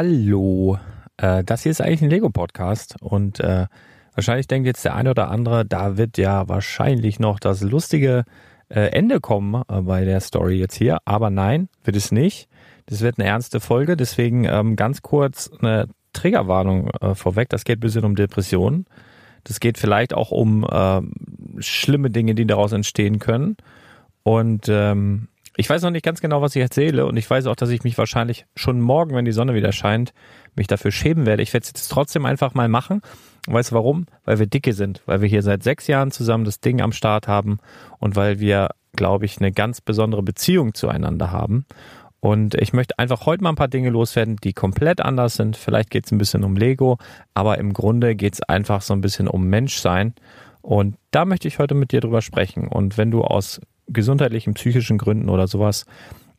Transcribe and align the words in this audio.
Hallo, 0.00 0.78
äh, 1.16 1.42
das 1.42 1.64
hier 1.64 1.72
ist 1.72 1.80
eigentlich 1.80 2.02
ein 2.02 2.10
Lego-Podcast 2.10 2.94
und 3.00 3.40
äh, 3.40 3.66
wahrscheinlich 4.14 4.46
denkt 4.46 4.68
jetzt 4.68 4.84
der 4.84 4.94
eine 4.94 5.10
oder 5.10 5.28
andere, 5.28 5.66
da 5.66 5.96
wird 5.96 6.18
ja 6.18 6.48
wahrscheinlich 6.48 7.18
noch 7.18 7.40
das 7.40 7.62
lustige 7.62 8.22
äh, 8.68 8.92
Ende 8.92 9.18
kommen 9.18 9.60
äh, 9.68 9.80
bei 9.80 10.04
der 10.04 10.20
Story 10.20 10.56
jetzt 10.60 10.76
hier, 10.76 10.98
aber 11.04 11.30
nein, 11.30 11.68
wird 11.82 11.96
es 11.96 12.12
nicht. 12.12 12.48
Das 12.86 13.00
wird 13.00 13.18
eine 13.18 13.26
ernste 13.26 13.58
Folge, 13.58 13.96
deswegen 13.96 14.44
ähm, 14.44 14.76
ganz 14.76 15.02
kurz 15.02 15.50
eine 15.60 15.88
Triggerwarnung 16.12 16.90
äh, 17.00 17.16
vorweg. 17.16 17.48
Das 17.48 17.64
geht 17.64 17.78
ein 17.78 17.80
bisschen 17.80 18.04
um 18.04 18.14
Depressionen. 18.14 18.86
Das 19.42 19.58
geht 19.58 19.78
vielleicht 19.78 20.14
auch 20.14 20.30
um 20.30 20.62
äh, 20.62 21.00
schlimme 21.60 22.10
Dinge, 22.10 22.36
die 22.36 22.46
daraus 22.46 22.70
entstehen 22.70 23.18
können. 23.18 23.56
Und 24.22 24.68
ähm, 24.68 25.26
ich 25.58 25.68
weiß 25.68 25.82
noch 25.82 25.90
nicht 25.90 26.04
ganz 26.04 26.20
genau, 26.20 26.40
was 26.40 26.54
ich 26.54 26.62
erzähle 26.62 27.04
und 27.04 27.16
ich 27.16 27.28
weiß 27.28 27.46
auch, 27.46 27.56
dass 27.56 27.70
ich 27.70 27.82
mich 27.82 27.98
wahrscheinlich 27.98 28.46
schon 28.54 28.80
morgen, 28.80 29.16
wenn 29.16 29.24
die 29.24 29.32
Sonne 29.32 29.54
wieder 29.54 29.72
scheint, 29.72 30.12
mich 30.54 30.68
dafür 30.68 30.92
schämen 30.92 31.26
werde. 31.26 31.42
Ich 31.42 31.52
werde 31.52 31.64
es 31.64 31.70
jetzt 31.70 31.88
trotzdem 31.88 32.26
einfach 32.26 32.54
mal 32.54 32.68
machen. 32.68 33.02
weißt 33.48 33.72
du 33.72 33.74
warum? 33.74 34.06
Weil 34.24 34.38
wir 34.38 34.46
dicke 34.46 34.72
sind, 34.72 35.02
weil 35.06 35.20
wir 35.20 35.28
hier 35.28 35.42
seit 35.42 35.64
sechs 35.64 35.88
Jahren 35.88 36.12
zusammen 36.12 36.44
das 36.44 36.60
Ding 36.60 36.80
am 36.80 36.92
Start 36.92 37.26
haben 37.26 37.58
und 37.98 38.14
weil 38.14 38.38
wir, 38.38 38.68
glaube 38.94 39.24
ich, 39.24 39.38
eine 39.38 39.50
ganz 39.50 39.80
besondere 39.80 40.22
Beziehung 40.22 40.74
zueinander 40.74 41.32
haben. 41.32 41.66
Und 42.20 42.54
ich 42.54 42.72
möchte 42.72 42.96
einfach 42.96 43.26
heute 43.26 43.42
mal 43.42 43.50
ein 43.50 43.56
paar 43.56 43.66
Dinge 43.66 43.90
loswerden, 43.90 44.36
die 44.36 44.52
komplett 44.52 45.00
anders 45.00 45.34
sind. 45.34 45.56
Vielleicht 45.56 45.90
geht 45.90 46.06
es 46.06 46.12
ein 46.12 46.18
bisschen 46.18 46.44
um 46.44 46.56
Lego, 46.56 46.98
aber 47.34 47.58
im 47.58 47.72
Grunde 47.72 48.14
geht 48.14 48.34
es 48.34 48.42
einfach 48.42 48.80
so 48.80 48.94
ein 48.94 49.00
bisschen 49.00 49.26
um 49.26 49.48
Menschsein. 49.48 50.14
Und 50.62 50.94
da 51.10 51.24
möchte 51.24 51.48
ich 51.48 51.58
heute 51.58 51.74
mit 51.74 51.90
dir 51.90 52.00
drüber 52.00 52.22
sprechen. 52.22 52.68
Und 52.68 52.96
wenn 52.96 53.10
du 53.10 53.22
aus 53.22 53.60
gesundheitlichen, 53.88 54.54
psychischen 54.54 54.98
Gründen 54.98 55.28
oder 55.28 55.46
sowas 55.46 55.84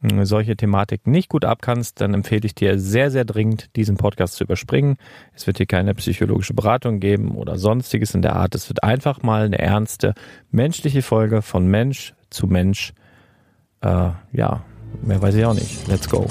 hm, 0.01 0.23
solche 0.25 0.55
Thematik 0.55 1.07
nicht 1.07 1.29
gut 1.29 1.43
abkannst, 1.43 1.99
dann 1.99 2.13
empfehle 2.13 2.45
ich 2.45 2.55
dir 2.55 2.79
sehr, 2.79 3.11
sehr 3.11 3.25
dringend, 3.25 3.75
diesen 3.75 3.97
Podcast 3.97 4.35
zu 4.35 4.45
überspringen. 4.45 4.95
Es 5.33 5.45
wird 5.45 5.57
hier 5.57 5.65
keine 5.65 5.93
psychologische 5.95 6.53
Beratung 6.53 6.99
geben 6.99 7.31
oder 7.31 7.57
sonstiges 7.57 8.15
in 8.15 8.21
der 8.21 8.35
Art. 8.35 8.55
Es 8.55 8.69
wird 8.69 8.83
einfach 8.83 9.21
mal 9.23 9.45
eine 9.45 9.59
ernste 9.59 10.13
menschliche 10.51 11.01
Folge 11.01 11.41
von 11.41 11.67
Mensch 11.67 12.13
zu 12.29 12.47
Mensch. 12.47 12.93
Äh, 13.81 14.11
ja, 14.31 14.63
mehr 15.01 15.21
weiß 15.21 15.35
ich 15.35 15.45
auch 15.45 15.53
nicht. 15.53 15.87
Let's 15.87 16.09
go. 16.09 16.27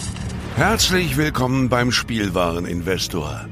Herzlich 0.56 1.16
willkommen 1.16 1.68
beim 1.68 1.92
Spielwareninvestor. 1.92 3.46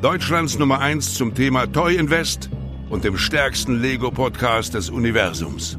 Deutschlands 0.00 0.58
Nummer 0.58 0.80
1 0.80 1.14
zum 1.14 1.34
Thema 1.34 1.66
Toy 1.66 1.96
Invest 1.96 2.48
und 2.88 3.04
dem 3.04 3.18
stärksten 3.18 3.78
Lego-Podcast 3.80 4.72
des 4.72 4.88
Universums. 4.88 5.78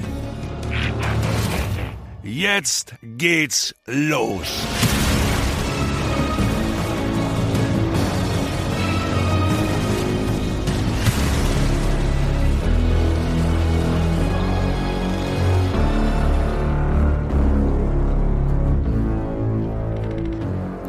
Jetzt 2.41 2.95
geht's 3.03 3.75
los. 3.85 4.65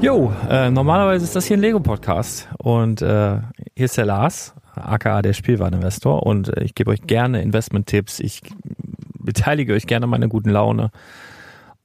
Jo, 0.01 0.33
äh, 0.49 0.71
normalerweise 0.71 1.25
ist 1.25 1.37
das 1.37 1.45
hier 1.45 1.59
ein 1.59 1.61
Lego-Podcast 1.61 2.49
und 2.57 3.03
äh, 3.03 3.41
hier 3.77 3.85
ist 3.85 3.99
der 3.99 4.07
Lars, 4.07 4.55
aka 4.75 5.21
der 5.21 5.35
Spielwareninvestor 5.35 6.23
und 6.23 6.49
äh, 6.57 6.65
ich 6.65 6.75
gebe 6.75 6.91
euch 6.91 7.03
gerne 7.03 7.43
Investment-Tipps. 7.43 8.21
Ich 8.21 8.41
beteilige 9.19 9.75
euch 9.75 9.87
gerne 9.87 10.07
meine 10.07 10.31
guten 10.31 10.49
Laune 10.49 10.91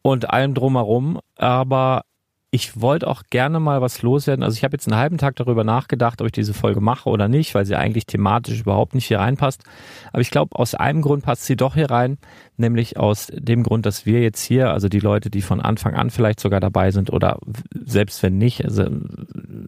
und 0.08 0.30
allem 0.30 0.54
drumherum. 0.54 1.20
Aber 1.36 2.04
ich 2.50 2.80
wollte 2.80 3.08
auch 3.08 3.24
gerne 3.30 3.60
mal 3.60 3.82
was 3.82 4.02
loswerden. 4.02 4.42
Also 4.42 4.56
ich 4.56 4.64
habe 4.64 4.74
jetzt 4.74 4.88
einen 4.88 4.98
halben 4.98 5.18
Tag 5.18 5.36
darüber 5.36 5.66
nachgedacht, 5.66 6.22
ob 6.22 6.28
ich 6.28 6.32
diese 6.32 6.54
Folge 6.54 6.80
mache 6.80 7.10
oder 7.10 7.28
nicht, 7.28 7.54
weil 7.54 7.66
sie 7.66 7.76
eigentlich 7.76 8.06
thematisch 8.06 8.62
überhaupt 8.62 8.96
nicht 8.96 9.06
hier 9.06 9.20
reinpasst. 9.20 9.64
Aber 10.14 10.22
ich 10.22 10.32
glaube, 10.32 10.58
aus 10.58 10.76
einem 10.76 11.02
Grund 11.02 11.26
passt 11.26 11.46
sie 11.46 11.58
doch 11.58 11.74
hier 11.74 11.92
rein, 11.92 12.18
nämlich 12.60 12.98
aus 12.98 13.28
dem 13.34 13.64
Grund, 13.64 13.86
dass 13.86 14.06
wir 14.06 14.22
jetzt 14.22 14.44
hier, 14.44 14.72
also 14.72 14.90
die 14.90 15.00
Leute, 15.00 15.30
die 15.30 15.42
von 15.42 15.62
Anfang 15.62 15.96
an 15.96 16.10
vielleicht 16.10 16.40
sogar 16.40 16.60
dabei 16.60 16.92
sind 16.92 17.12
oder 17.12 17.40
selbst 17.74 18.22
wenn 18.24 18.38
nicht, 18.38 18.64
also 18.66 18.86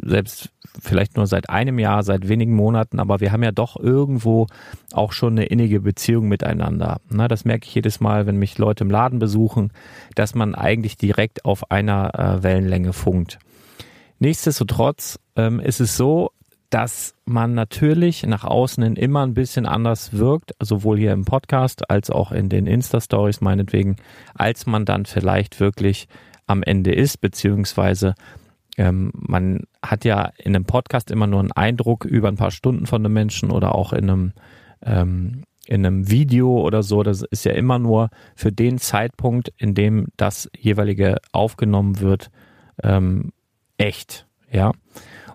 selbst 0.03 0.49
vielleicht 0.81 1.17
nur 1.17 1.27
seit 1.27 1.49
einem 1.49 1.79
Jahr, 1.79 2.03
seit 2.03 2.27
wenigen 2.27 2.55
Monaten, 2.55 2.99
aber 2.99 3.19
wir 3.19 3.31
haben 3.31 3.43
ja 3.43 3.51
doch 3.51 3.77
irgendwo 3.77 4.47
auch 4.91 5.11
schon 5.11 5.33
eine 5.33 5.45
innige 5.45 5.81
Beziehung 5.81 6.27
miteinander. 6.27 6.99
Na, 7.09 7.27
das 7.27 7.45
merke 7.45 7.67
ich 7.67 7.75
jedes 7.75 7.99
Mal, 7.99 8.25
wenn 8.25 8.37
mich 8.37 8.57
Leute 8.57 8.83
im 8.83 8.91
Laden 8.91 9.19
besuchen, 9.19 9.71
dass 10.15 10.35
man 10.35 10.55
eigentlich 10.55 10.97
direkt 10.97 11.45
auf 11.45 11.71
einer 11.71 12.13
äh, 12.17 12.43
Wellenlänge 12.43 12.93
funkt. 12.93 13.39
Nichtsdestotrotz 14.19 15.19
ähm, 15.35 15.59
ist 15.59 15.79
es 15.79 15.95
so, 15.95 16.31
dass 16.69 17.15
man 17.25 17.55
natürlich 17.55 18.25
nach 18.25 18.43
außen 18.43 18.83
hin 18.83 18.95
immer 18.95 19.25
ein 19.25 19.33
bisschen 19.33 19.65
anders 19.65 20.13
wirkt, 20.13 20.53
sowohl 20.61 20.97
hier 20.97 21.13
im 21.13 21.25
Podcast 21.25 21.89
als 21.89 22.09
auch 22.09 22.31
in 22.31 22.49
den 22.49 22.67
Insta-Stories 22.67 23.41
meinetwegen, 23.41 23.95
als 24.35 24.65
man 24.65 24.85
dann 24.85 25.05
vielleicht 25.05 25.59
wirklich 25.59 26.07
am 26.45 26.63
Ende 26.63 26.93
ist, 26.93 27.21
beziehungsweise 27.21 28.15
ähm, 28.77 29.11
man 29.13 29.63
hat 29.83 30.05
ja 30.05 30.31
in 30.37 30.55
einem 30.55 30.65
Podcast 30.65 31.11
immer 31.11 31.27
nur 31.27 31.39
einen 31.39 31.51
Eindruck 31.51 32.05
über 32.05 32.27
ein 32.27 32.37
paar 32.37 32.51
Stunden 32.51 32.85
von 32.85 33.03
einem 33.03 33.13
Menschen 33.13 33.51
oder 33.51 33.75
auch 33.75 33.93
in 33.93 34.09
einem 34.09 34.33
ähm, 34.83 35.43
in 35.67 35.85
einem 35.85 36.09
Video 36.09 36.61
oder 36.61 36.81
so, 36.81 37.03
das 37.03 37.21
ist 37.21 37.45
ja 37.45 37.51
immer 37.51 37.77
nur 37.77 38.09
für 38.35 38.51
den 38.51 38.79
Zeitpunkt, 38.79 39.53
in 39.57 39.75
dem 39.75 40.07
das 40.17 40.49
jeweilige 40.57 41.17
aufgenommen 41.31 41.99
wird, 41.99 42.31
ähm, 42.81 43.31
echt, 43.77 44.25
ja. 44.51 44.71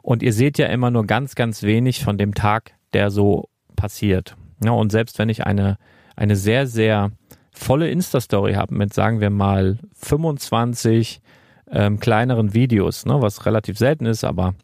Und 0.05 0.23
ihr 0.23 0.35
seht 0.35 0.59
ja 0.59 0.67
immer 0.67 0.91
nur 0.91 1.07
ganz, 1.07 1.35
ganz 1.35 1.63
wenig 1.63 2.05
von 2.05 2.19
dem 2.19 2.35
Tag, 2.35 2.75
der 2.93 3.11
so 3.11 3.49
passiert. 3.75 4.37
Ja, 4.63 4.73
und 4.73 4.93
selbst 4.93 5.19
wenn 5.19 5.31
ich 5.31 5.47
eine, 5.47 5.79
eine 6.15 6.37
sehr, 6.37 6.67
sehr 6.67 7.13
volle 7.53 7.89
Insta-Story 7.89 8.53
habe 8.53 8.75
mit, 8.75 8.93
sagen 8.93 9.21
wir 9.21 9.31
mal, 9.31 9.79
25 9.95 11.23
ähm, 11.71 12.01
kleineren 12.01 12.53
Videos, 12.53 13.07
ne, 13.07 13.23
was 13.23 13.47
relativ 13.47 13.79
selten 13.79 14.05
ist, 14.05 14.25
aber 14.25 14.55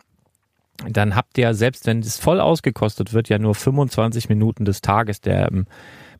dann 0.86 1.16
habt 1.16 1.38
ihr, 1.38 1.54
selbst 1.54 1.86
wenn 1.86 2.00
es 2.00 2.18
voll 2.18 2.38
ausgekostet 2.38 3.14
wird, 3.14 3.30
ja 3.30 3.38
nur 3.38 3.54
25 3.54 4.28
Minuten 4.28 4.66
des 4.66 4.82
Tages, 4.82 5.22
der 5.22 5.48
im 5.48 5.64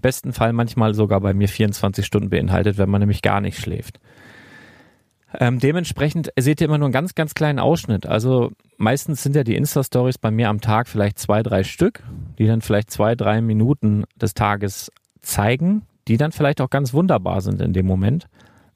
besten 0.01 0.33
Fall 0.33 0.55
manchmal 0.55 0.95
sogar 0.95 1.21
bei 1.21 1.35
mir 1.35 1.49
24 1.49 2.07
Stunden 2.07 2.31
beinhaltet, 2.31 2.79
wenn 2.79 2.89
man 2.89 3.01
nämlich 3.01 3.21
gar 3.21 3.43
nicht 3.43 3.59
schläft. 3.59 4.01
Ähm, 5.39 5.61
dementsprechend 5.61 6.31
seht 6.39 6.61
ihr 6.61 6.67
immer 6.67 6.79
nur 6.79 6.87
einen 6.87 6.93
ganz, 6.93 7.15
ganz 7.15 7.35
kleinen 7.35 7.59
Ausschnitt. 7.59 8.07
Also 8.07 8.51
meistens 8.79 9.23
sind 9.23 9.37
ja 9.37 9.45
die 9.45 9.57
Insta-Stories 9.57 10.19
bei 10.19 10.31
mir 10.31 10.49
am 10.49 10.61
Tag 10.61 10.89
vielleicht 10.89 11.19
zwei, 11.19 11.43
drei 11.43 11.63
Stück, 11.63 12.03
die 12.39 12.47
dann 12.47 12.63
vielleicht 12.63 12.91
zwei, 12.91 13.15
drei 13.15 13.41
Minuten 13.41 14.05
des 14.17 14.35
Tages 14.35 14.91
zeigen, 15.21 15.83
die 16.09 16.17
dann 16.17 16.33
vielleicht 16.33 16.61
auch 16.61 16.71
ganz 16.71 16.93
wunderbar 16.93 17.41
sind 17.41 17.61
in 17.61 17.73
dem 17.73 17.87
Moment 17.87 18.27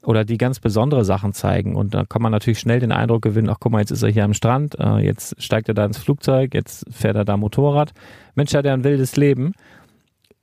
oder 0.05 0.23
die 0.23 0.37
ganz 0.37 0.59
besondere 0.59 1.03
Sachen 1.03 1.33
zeigen. 1.33 1.75
Und 1.75 1.93
da 1.93 2.05
kann 2.05 2.21
man 2.21 2.31
natürlich 2.31 2.59
schnell 2.59 2.79
den 2.79 2.91
Eindruck 2.91 3.23
gewinnen, 3.23 3.49
ach 3.49 3.57
guck 3.59 3.71
mal, 3.71 3.79
jetzt 3.79 3.91
ist 3.91 4.03
er 4.03 4.09
hier 4.09 4.23
am 4.23 4.33
Strand, 4.33 4.79
äh, 4.79 4.99
jetzt 4.99 5.41
steigt 5.41 5.67
er 5.67 5.73
da 5.73 5.85
ins 5.85 5.97
Flugzeug, 5.97 6.53
jetzt 6.53 6.85
fährt 6.91 7.15
er 7.15 7.25
da 7.25 7.37
Motorrad. 7.37 7.91
Mensch, 8.35 8.53
hat 8.53 8.65
er 8.65 8.73
ein 8.73 8.83
wildes 8.83 9.17
Leben. 9.17 9.53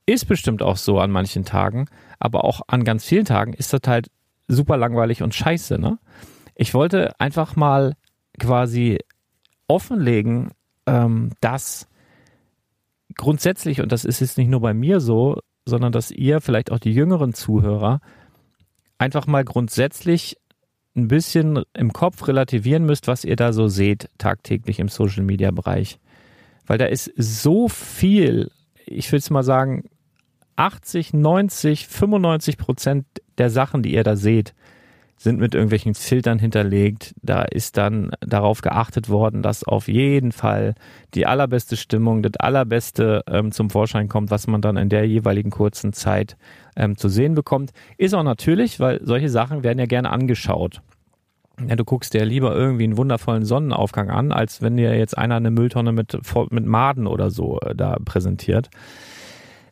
Ist 0.04 0.26
bestimmt 0.26 0.62
auch 0.62 0.76
so 0.76 0.98
an 0.98 1.12
manchen 1.12 1.44
Tagen, 1.44 1.86
aber 2.18 2.44
auch 2.44 2.60
an 2.66 2.84
ganz 2.84 3.04
vielen 3.04 3.24
Tagen 3.24 3.52
ist 3.52 3.72
das 3.72 3.82
halt 3.86 4.08
super 4.54 4.76
langweilig 4.76 5.22
und 5.22 5.34
scheiße. 5.34 5.78
Ne? 5.78 5.98
Ich 6.54 6.74
wollte 6.74 7.18
einfach 7.20 7.56
mal 7.56 7.94
quasi 8.38 8.98
offenlegen, 9.68 10.50
ähm, 10.86 11.30
dass 11.40 11.88
grundsätzlich, 13.16 13.80
und 13.80 13.92
das 13.92 14.04
ist 14.04 14.20
jetzt 14.20 14.38
nicht 14.38 14.48
nur 14.48 14.60
bei 14.60 14.74
mir 14.74 15.00
so, 15.00 15.38
sondern 15.64 15.92
dass 15.92 16.10
ihr, 16.10 16.40
vielleicht 16.40 16.72
auch 16.72 16.78
die 16.78 16.92
jüngeren 16.92 17.34
Zuhörer, 17.34 18.00
einfach 18.98 19.26
mal 19.26 19.44
grundsätzlich 19.44 20.36
ein 20.94 21.08
bisschen 21.08 21.62
im 21.74 21.92
Kopf 21.92 22.26
relativieren 22.28 22.84
müsst, 22.84 23.06
was 23.06 23.24
ihr 23.24 23.36
da 23.36 23.52
so 23.52 23.68
seht 23.68 24.08
tagtäglich 24.18 24.78
im 24.78 24.88
Social 24.88 25.22
Media 25.22 25.50
Bereich. 25.50 25.98
Weil 26.66 26.78
da 26.78 26.84
ist 26.86 27.10
so 27.16 27.68
viel, 27.68 28.50
ich 28.86 29.10
würde 29.10 29.18
es 29.18 29.30
mal 29.30 29.42
sagen, 29.42 29.88
80, 30.56 31.14
90, 31.14 31.88
95 31.88 32.58
Prozent 32.58 33.06
der 33.38 33.50
Sachen, 33.50 33.82
die 33.82 33.94
ihr 33.94 34.04
da 34.04 34.16
seht, 34.16 34.54
sind 35.22 35.38
mit 35.38 35.54
irgendwelchen 35.54 35.94
Filtern 35.94 36.40
hinterlegt. 36.40 37.14
Da 37.22 37.42
ist 37.42 37.76
dann 37.76 38.10
darauf 38.20 38.60
geachtet 38.60 39.08
worden, 39.08 39.42
dass 39.42 39.62
auf 39.62 39.86
jeden 39.86 40.32
Fall 40.32 40.74
die 41.14 41.26
allerbeste 41.26 41.76
Stimmung, 41.76 42.22
das 42.22 42.36
allerbeste 42.40 43.22
ähm, 43.28 43.52
zum 43.52 43.70
Vorschein 43.70 44.08
kommt, 44.08 44.30
was 44.30 44.48
man 44.48 44.60
dann 44.60 44.76
in 44.76 44.88
der 44.88 45.06
jeweiligen 45.06 45.50
kurzen 45.50 45.92
Zeit 45.92 46.36
ähm, 46.74 46.96
zu 46.96 47.08
sehen 47.08 47.34
bekommt. 47.34 47.70
Ist 47.98 48.14
auch 48.14 48.24
natürlich, 48.24 48.80
weil 48.80 49.00
solche 49.04 49.28
Sachen 49.28 49.62
werden 49.62 49.78
ja 49.78 49.86
gerne 49.86 50.10
angeschaut. 50.10 50.82
Ja, 51.68 51.76
du 51.76 51.84
guckst 51.84 52.14
dir 52.14 52.24
lieber 52.24 52.56
irgendwie 52.56 52.84
einen 52.84 52.96
wundervollen 52.96 53.44
Sonnenaufgang 53.44 54.10
an, 54.10 54.32
als 54.32 54.60
wenn 54.62 54.76
dir 54.76 54.96
jetzt 54.96 55.16
einer 55.16 55.36
eine 55.36 55.52
Mülltonne 55.52 55.92
mit, 55.92 56.18
mit 56.50 56.66
Maden 56.66 57.06
oder 57.06 57.30
so 57.30 57.60
äh, 57.60 57.76
da 57.76 57.96
präsentiert. 58.04 58.70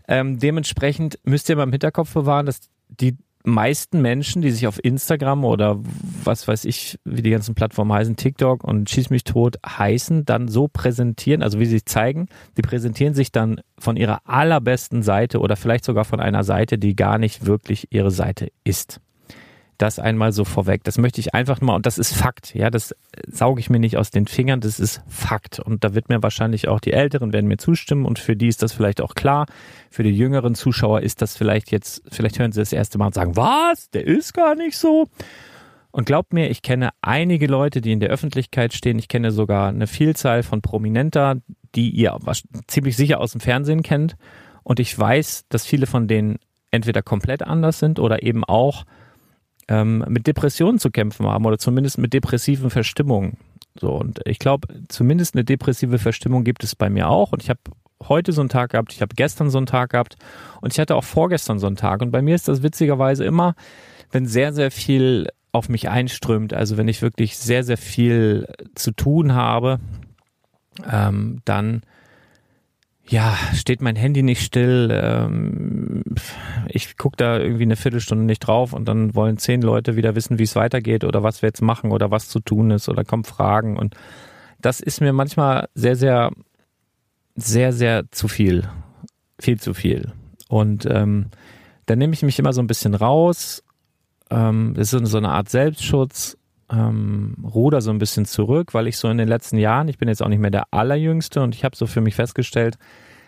Ähm, 0.06 0.38
dementsprechend 0.38 1.18
müsst 1.24 1.48
ihr 1.48 1.56
mal 1.56 1.64
im 1.64 1.72
Hinterkopf 1.72 2.12
bewahren, 2.12 2.46
dass 2.46 2.60
die 2.88 3.16
meisten 3.44 4.02
Menschen, 4.02 4.42
die 4.42 4.50
sich 4.50 4.66
auf 4.66 4.82
Instagram 4.82 5.44
oder 5.44 5.78
was 6.24 6.46
weiß 6.46 6.64
ich, 6.64 6.98
wie 7.04 7.22
die 7.22 7.30
ganzen 7.30 7.54
Plattformen 7.54 7.92
heißen, 7.92 8.16
TikTok 8.16 8.64
und 8.64 8.90
Schieß 8.90 9.10
mich 9.10 9.24
tot 9.24 9.56
heißen, 9.66 10.24
dann 10.24 10.48
so 10.48 10.68
präsentieren, 10.68 11.42
also 11.42 11.58
wie 11.58 11.64
sie 11.64 11.72
sich 11.72 11.86
zeigen, 11.86 12.28
die 12.56 12.62
präsentieren 12.62 13.14
sich 13.14 13.32
dann 13.32 13.60
von 13.78 13.96
ihrer 13.96 14.20
allerbesten 14.24 15.02
Seite 15.02 15.40
oder 15.40 15.56
vielleicht 15.56 15.84
sogar 15.84 16.04
von 16.04 16.20
einer 16.20 16.44
Seite, 16.44 16.78
die 16.78 16.96
gar 16.96 17.18
nicht 17.18 17.46
wirklich 17.46 17.88
ihre 17.90 18.10
Seite 18.10 18.50
ist. 18.64 19.00
Das 19.80 19.98
einmal 19.98 20.32
so 20.32 20.44
vorweg. 20.44 20.84
Das 20.84 20.98
möchte 20.98 21.22
ich 21.22 21.32
einfach 21.32 21.62
mal, 21.62 21.74
und 21.74 21.86
das 21.86 21.96
ist 21.96 22.12
Fakt, 22.12 22.54
ja, 22.54 22.68
das 22.68 22.94
sauge 23.26 23.60
ich 23.60 23.70
mir 23.70 23.78
nicht 23.78 23.96
aus 23.96 24.10
den 24.10 24.26
Fingern, 24.26 24.60
das 24.60 24.78
ist 24.78 25.00
Fakt. 25.08 25.58
Und 25.58 25.84
da 25.84 25.94
wird 25.94 26.10
mir 26.10 26.22
wahrscheinlich 26.22 26.68
auch 26.68 26.80
die 26.80 26.92
Älteren 26.92 27.32
werden 27.32 27.46
mir 27.46 27.56
zustimmen 27.56 28.04
und 28.04 28.18
für 28.18 28.36
die 28.36 28.48
ist 28.48 28.62
das 28.62 28.74
vielleicht 28.74 29.00
auch 29.00 29.14
klar. 29.14 29.46
Für 29.90 30.02
die 30.02 30.10
jüngeren 30.10 30.54
Zuschauer 30.54 31.00
ist 31.00 31.22
das 31.22 31.34
vielleicht 31.34 31.70
jetzt, 31.70 32.02
vielleicht 32.12 32.38
hören 32.38 32.52
sie 32.52 32.60
das 32.60 32.74
erste 32.74 32.98
Mal 32.98 33.06
und 33.06 33.14
sagen, 33.14 33.36
was? 33.36 33.88
Der 33.88 34.06
ist 34.06 34.34
gar 34.34 34.54
nicht 34.54 34.76
so. 34.76 35.06
Und 35.92 36.04
glaubt 36.04 36.34
mir, 36.34 36.50
ich 36.50 36.60
kenne 36.60 36.90
einige 37.00 37.46
Leute, 37.46 37.80
die 37.80 37.92
in 37.92 38.00
der 38.00 38.10
Öffentlichkeit 38.10 38.74
stehen. 38.74 38.98
Ich 38.98 39.08
kenne 39.08 39.30
sogar 39.30 39.70
eine 39.70 39.86
Vielzahl 39.86 40.42
von 40.42 40.60
Prominenter, 40.60 41.36
die 41.74 41.88
ihr 41.88 42.18
ziemlich 42.66 42.98
sicher 42.98 43.18
aus 43.18 43.32
dem 43.32 43.40
Fernsehen 43.40 43.82
kennt. 43.82 44.16
Und 44.62 44.78
ich 44.78 44.96
weiß, 44.96 45.46
dass 45.48 45.64
viele 45.64 45.86
von 45.86 46.06
denen 46.06 46.38
entweder 46.70 47.00
komplett 47.00 47.42
anders 47.42 47.78
sind 47.78 47.98
oder 47.98 48.22
eben 48.22 48.44
auch 48.44 48.84
ähm, 49.70 50.04
mit 50.08 50.26
Depressionen 50.26 50.78
zu 50.78 50.90
kämpfen 50.90 51.26
haben 51.26 51.46
oder 51.46 51.58
zumindest 51.58 51.96
mit 51.96 52.12
depressiven 52.12 52.68
Verstimmungen. 52.70 53.38
So, 53.80 53.92
und 53.94 54.20
ich 54.26 54.40
glaube, 54.40 54.68
zumindest 54.88 55.34
eine 55.34 55.44
depressive 55.44 55.98
Verstimmung 55.98 56.42
gibt 56.44 56.64
es 56.64 56.74
bei 56.74 56.90
mir 56.90 57.08
auch. 57.08 57.32
Und 57.32 57.42
ich 57.42 57.48
habe 57.48 57.60
heute 58.06 58.32
so 58.32 58.40
einen 58.40 58.48
Tag 58.48 58.72
gehabt, 58.72 58.92
ich 58.92 59.00
habe 59.00 59.14
gestern 59.14 59.48
so 59.48 59.58
einen 59.58 59.66
Tag 59.66 59.90
gehabt 59.90 60.16
und 60.60 60.72
ich 60.72 60.80
hatte 60.80 60.96
auch 60.96 61.04
vorgestern 61.04 61.60
so 61.60 61.68
einen 61.68 61.76
Tag. 61.76 62.02
Und 62.02 62.10
bei 62.10 62.20
mir 62.20 62.34
ist 62.34 62.48
das 62.48 62.62
witzigerweise 62.64 63.24
immer, 63.24 63.54
wenn 64.10 64.26
sehr, 64.26 64.52
sehr 64.52 64.72
viel 64.72 65.28
auf 65.52 65.68
mich 65.68 65.88
einströmt, 65.88 66.52
also 66.52 66.76
wenn 66.76 66.88
ich 66.88 67.00
wirklich 67.00 67.38
sehr, 67.38 67.62
sehr 67.62 67.78
viel 67.78 68.48
zu 68.74 68.90
tun 68.90 69.34
habe, 69.34 69.78
ähm, 70.90 71.40
dann 71.44 71.82
ja, 73.10 73.36
steht 73.54 73.82
mein 73.82 73.96
Handy 73.96 74.22
nicht 74.22 74.40
still. 74.40 74.88
Ähm, 74.92 76.04
ich 76.68 76.96
gucke 76.96 77.16
da 77.16 77.38
irgendwie 77.38 77.64
eine 77.64 77.74
Viertelstunde 77.74 78.24
nicht 78.24 78.38
drauf 78.38 78.72
und 78.72 78.86
dann 78.86 79.16
wollen 79.16 79.36
zehn 79.36 79.62
Leute 79.62 79.96
wieder 79.96 80.14
wissen, 80.14 80.38
wie 80.38 80.44
es 80.44 80.54
weitergeht 80.54 81.02
oder 81.02 81.24
was 81.24 81.42
wir 81.42 81.48
jetzt 81.48 81.60
machen 81.60 81.90
oder 81.90 82.12
was 82.12 82.28
zu 82.28 82.38
tun 82.38 82.70
ist 82.70 82.88
oder 82.88 83.04
kommen 83.04 83.24
Fragen. 83.24 83.76
Und 83.76 83.96
das 84.60 84.78
ist 84.78 85.00
mir 85.00 85.12
manchmal 85.12 85.68
sehr, 85.74 85.96
sehr, 85.96 86.30
sehr, 87.34 87.72
sehr 87.72 88.04
zu 88.12 88.28
viel. 88.28 88.68
Viel 89.40 89.58
zu 89.58 89.74
viel. 89.74 90.12
Und 90.48 90.86
ähm, 90.86 91.26
dann 91.86 91.98
nehme 91.98 92.14
ich 92.14 92.22
mich 92.22 92.38
immer 92.38 92.52
so 92.52 92.62
ein 92.62 92.68
bisschen 92.68 92.94
raus. 92.94 93.64
Ähm, 94.30 94.74
das 94.76 94.92
ist 94.92 95.06
so 95.08 95.18
eine 95.18 95.30
Art 95.30 95.48
Selbstschutz 95.48 96.36
ähm, 96.70 97.36
ruder 97.42 97.80
so 97.80 97.90
ein 97.90 97.98
bisschen 97.98 98.26
zurück, 98.26 98.74
weil 98.74 98.86
ich 98.86 98.96
so 98.96 99.08
in 99.08 99.18
den 99.18 99.28
letzten 99.28 99.58
Jahren, 99.58 99.88
ich 99.88 99.98
bin 99.98 100.08
jetzt 100.08 100.22
auch 100.22 100.28
nicht 100.28 100.38
mehr 100.38 100.50
der 100.50 100.72
allerjüngste 100.72 101.42
und 101.42 101.54
ich 101.54 101.64
habe 101.64 101.76
so 101.76 101.86
für 101.86 102.00
mich 102.00 102.14
festgestellt, 102.14 102.78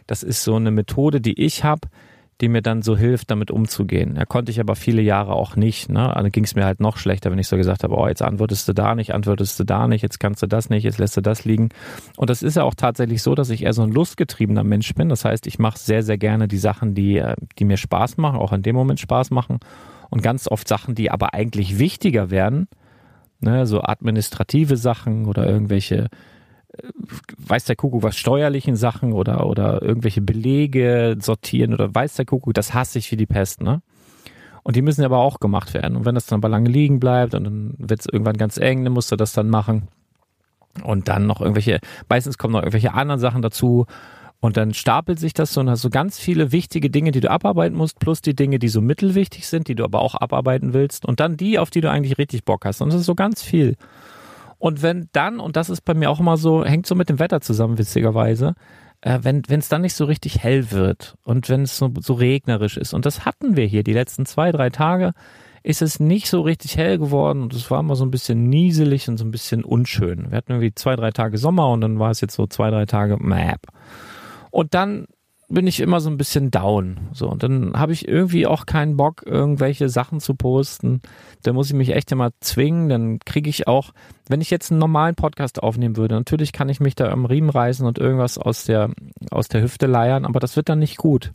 das 0.06 0.22
ist 0.22 0.42
so 0.42 0.56
eine 0.56 0.70
Methode, 0.70 1.20
die 1.20 1.40
ich 1.40 1.64
habe, 1.64 1.88
die 2.40 2.48
mir 2.48 2.62
dann 2.62 2.82
so 2.82 2.96
hilft, 2.96 3.30
damit 3.30 3.52
umzugehen. 3.52 4.16
Da 4.16 4.24
konnte 4.24 4.50
ich 4.50 4.58
aber 4.58 4.74
viele 4.74 5.00
Jahre 5.00 5.32
auch 5.34 5.54
nicht. 5.54 5.88
Ne? 5.88 6.14
Also 6.14 6.28
ging 6.30 6.42
es 6.42 6.56
mir 6.56 6.64
halt 6.64 6.80
noch 6.80 6.96
schlechter, 6.96 7.30
wenn 7.30 7.38
ich 7.38 7.46
so 7.46 7.56
gesagt 7.56 7.84
habe, 7.84 7.94
oh, 7.94 8.08
jetzt 8.08 8.20
antwortest 8.20 8.68
du 8.68 8.72
da 8.72 8.96
nicht, 8.96 9.14
antwortest 9.14 9.60
du 9.60 9.64
da 9.64 9.86
nicht, 9.86 10.02
jetzt 10.02 10.18
kannst 10.18 10.42
du 10.42 10.48
das 10.48 10.68
nicht, 10.68 10.82
jetzt 10.82 10.98
lässt 10.98 11.16
du 11.16 11.20
das 11.20 11.44
liegen. 11.44 11.68
Und 12.16 12.30
das 12.30 12.42
ist 12.42 12.56
ja 12.56 12.64
auch 12.64 12.74
tatsächlich 12.74 13.22
so, 13.22 13.36
dass 13.36 13.50
ich 13.50 13.62
eher 13.62 13.72
so 13.72 13.82
ein 13.82 13.92
lustgetriebener 13.92 14.64
Mensch 14.64 14.92
bin. 14.94 15.08
Das 15.08 15.24
heißt, 15.24 15.46
ich 15.46 15.60
mache 15.60 15.78
sehr, 15.78 16.02
sehr 16.02 16.18
gerne 16.18 16.48
die 16.48 16.58
Sachen, 16.58 16.94
die, 16.94 17.18
äh, 17.18 17.36
die 17.58 17.64
mir 17.64 17.76
Spaß 17.76 18.16
machen, 18.16 18.40
auch 18.40 18.52
in 18.52 18.62
dem 18.62 18.74
Moment 18.74 18.98
Spaß 18.98 19.30
machen. 19.30 19.60
Und 20.10 20.22
ganz 20.22 20.48
oft 20.48 20.66
Sachen, 20.66 20.96
die 20.96 21.12
aber 21.12 21.34
eigentlich 21.34 21.78
wichtiger 21.78 22.30
werden, 22.30 22.66
ne, 23.42 23.66
so 23.66 23.82
administrative 23.82 24.76
Sachen 24.76 25.26
oder 25.26 25.46
irgendwelche, 25.46 26.08
äh, 26.72 26.88
weiß 27.38 27.64
der 27.64 27.76
Kuckuck 27.76 28.02
was 28.02 28.16
steuerlichen 28.16 28.76
Sachen 28.76 29.12
oder, 29.12 29.46
oder 29.46 29.82
irgendwelche 29.82 30.20
Belege 30.20 31.16
sortieren 31.20 31.74
oder 31.74 31.94
weiß 31.94 32.14
der 32.14 32.24
Kuckuck, 32.24 32.54
das 32.54 32.74
hasse 32.74 32.98
ich 32.98 33.10
wie 33.10 33.16
die 33.16 33.26
Pest, 33.26 33.62
ne? 33.62 33.82
Und 34.64 34.76
die 34.76 34.82
müssen 34.82 35.04
aber 35.04 35.18
auch 35.18 35.40
gemacht 35.40 35.74
werden. 35.74 35.96
Und 35.96 36.04
wenn 36.04 36.14
das 36.14 36.26
dann 36.26 36.38
aber 36.38 36.48
lange 36.48 36.70
liegen 36.70 37.00
bleibt 37.00 37.34
und 37.34 37.44
dann 37.44 37.74
wird 37.78 38.00
es 38.00 38.06
irgendwann 38.06 38.36
ganz 38.36 38.58
eng, 38.58 38.84
dann 38.84 38.92
musst 38.92 39.10
du 39.10 39.16
das 39.16 39.32
dann 39.32 39.50
machen. 39.50 39.88
Und 40.84 41.08
dann 41.08 41.26
noch 41.26 41.40
irgendwelche, 41.40 41.80
meistens 42.08 42.38
kommen 42.38 42.52
noch 42.52 42.60
irgendwelche 42.60 42.94
anderen 42.94 43.20
Sachen 43.20 43.42
dazu. 43.42 43.86
Und 44.42 44.56
dann 44.56 44.74
stapelt 44.74 45.20
sich 45.20 45.34
das 45.34 45.52
so 45.52 45.60
und 45.60 45.70
hast 45.70 45.82
so 45.82 45.88
ganz 45.88 46.18
viele 46.18 46.50
wichtige 46.50 46.90
Dinge, 46.90 47.12
die 47.12 47.20
du 47.20 47.30
abarbeiten 47.30 47.76
musst, 47.76 48.00
plus 48.00 48.22
die 48.22 48.34
Dinge, 48.34 48.58
die 48.58 48.66
so 48.66 48.80
mittelwichtig 48.80 49.46
sind, 49.46 49.68
die 49.68 49.76
du 49.76 49.84
aber 49.84 50.02
auch 50.02 50.16
abarbeiten 50.16 50.74
willst. 50.74 51.06
Und 51.06 51.20
dann 51.20 51.36
die, 51.36 51.60
auf 51.60 51.70
die 51.70 51.80
du 51.80 51.88
eigentlich 51.88 52.18
richtig 52.18 52.44
Bock 52.44 52.64
hast. 52.64 52.82
Und 52.82 52.92
das 52.92 53.02
ist 53.02 53.06
so 53.06 53.14
ganz 53.14 53.40
viel. 53.40 53.76
Und 54.58 54.82
wenn 54.82 55.08
dann, 55.12 55.38
und 55.38 55.54
das 55.54 55.70
ist 55.70 55.82
bei 55.82 55.94
mir 55.94 56.10
auch 56.10 56.18
immer 56.18 56.36
so, 56.36 56.64
hängt 56.64 56.86
so 56.86 56.96
mit 56.96 57.08
dem 57.08 57.20
Wetter 57.20 57.40
zusammen, 57.40 57.78
witzigerweise, 57.78 58.54
äh, 59.00 59.20
wenn 59.22 59.44
es 59.48 59.68
dann 59.68 59.82
nicht 59.82 59.94
so 59.94 60.06
richtig 60.06 60.40
hell 60.40 60.72
wird 60.72 61.16
und 61.22 61.48
wenn 61.48 61.62
es 61.62 61.78
so, 61.78 61.92
so 62.00 62.14
regnerisch 62.14 62.76
ist. 62.76 62.94
Und 62.94 63.06
das 63.06 63.24
hatten 63.24 63.56
wir 63.56 63.66
hier 63.66 63.84
die 63.84 63.92
letzten 63.92 64.26
zwei, 64.26 64.50
drei 64.50 64.70
Tage 64.70 65.12
ist 65.62 65.82
es 65.82 66.00
nicht 66.00 66.28
so 66.28 66.40
richtig 66.40 66.76
hell 66.76 66.98
geworden 66.98 67.42
und 67.42 67.54
es 67.54 67.70
war 67.70 67.78
immer 67.78 67.94
so 67.94 68.04
ein 68.04 68.10
bisschen 68.10 68.48
nieselig 68.48 69.08
und 69.08 69.18
so 69.18 69.24
ein 69.24 69.30
bisschen 69.30 69.62
unschön. 69.62 70.32
Wir 70.32 70.38
hatten 70.38 70.50
irgendwie 70.50 70.74
zwei, 70.74 70.96
drei 70.96 71.12
Tage 71.12 71.38
Sommer 71.38 71.68
und 71.68 71.80
dann 71.80 72.00
war 72.00 72.10
es 72.10 72.20
jetzt 72.20 72.34
so 72.34 72.48
zwei, 72.48 72.70
drei 72.70 72.86
Tage 72.86 73.18
Map. 73.18 73.60
Und 74.52 74.74
dann 74.74 75.06
bin 75.48 75.66
ich 75.66 75.80
immer 75.80 76.00
so 76.00 76.08
ein 76.08 76.16
bisschen 76.16 76.50
down. 76.50 77.08
So, 77.12 77.28
und 77.28 77.42
dann 77.42 77.74
habe 77.74 77.92
ich 77.92 78.08
irgendwie 78.08 78.46
auch 78.46 78.64
keinen 78.64 78.96
Bock, 78.96 79.22
irgendwelche 79.26 79.88
Sachen 79.88 80.18
zu 80.18 80.34
posten. 80.34 81.02
Da 81.42 81.52
muss 81.52 81.68
ich 81.68 81.74
mich 81.74 81.94
echt 81.94 82.10
immer 82.10 82.30
zwingen. 82.40 82.88
Dann 82.88 83.18
kriege 83.18 83.50
ich 83.50 83.66
auch, 83.66 83.92
wenn 84.28 84.40
ich 84.40 84.50
jetzt 84.50 84.70
einen 84.70 84.80
normalen 84.80 85.14
Podcast 85.14 85.62
aufnehmen 85.62 85.96
würde, 85.96 86.14
natürlich 86.14 86.52
kann 86.52 86.70
ich 86.70 86.80
mich 86.80 86.94
da 86.94 87.10
am 87.10 87.26
Riemen 87.26 87.50
reißen 87.50 87.86
und 87.86 87.98
irgendwas 87.98 88.38
aus 88.38 88.64
der, 88.64 88.90
aus 89.30 89.48
der 89.48 89.62
Hüfte 89.62 89.86
leiern, 89.86 90.24
aber 90.24 90.40
das 90.40 90.56
wird 90.56 90.68
dann 90.68 90.78
nicht 90.78 90.96
gut. 90.96 91.32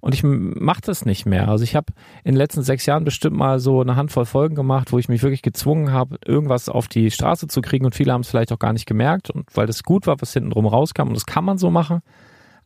Und 0.00 0.14
ich 0.14 0.22
mache 0.22 0.82
das 0.84 1.06
nicht 1.06 1.24
mehr. 1.24 1.48
Also 1.48 1.64
ich 1.64 1.76
habe 1.76 1.86
in 2.24 2.32
den 2.32 2.38
letzten 2.38 2.62
sechs 2.62 2.84
Jahren 2.86 3.04
bestimmt 3.04 3.36
mal 3.36 3.58
so 3.58 3.80
eine 3.80 3.96
Handvoll 3.96 4.26
Folgen 4.26 4.54
gemacht, 4.54 4.92
wo 4.92 4.98
ich 4.98 5.08
mich 5.08 5.22
wirklich 5.22 5.42
gezwungen 5.42 5.92
habe, 5.92 6.18
irgendwas 6.26 6.68
auf 6.68 6.88
die 6.88 7.10
Straße 7.10 7.46
zu 7.46 7.62
kriegen 7.62 7.86
und 7.86 7.94
viele 7.94 8.12
haben 8.12 8.20
es 8.20 8.28
vielleicht 8.28 8.52
auch 8.52 8.58
gar 8.58 8.72
nicht 8.72 8.86
gemerkt 8.86 9.30
und 9.30 9.46
weil 9.54 9.66
das 9.66 9.82
gut 9.82 10.06
war, 10.06 10.20
was 10.20 10.32
hinten 10.32 10.50
drum 10.50 10.66
rauskam 10.66 11.08
und 11.08 11.14
das 11.14 11.24
kann 11.24 11.44
man 11.44 11.56
so 11.56 11.70
machen 11.70 12.02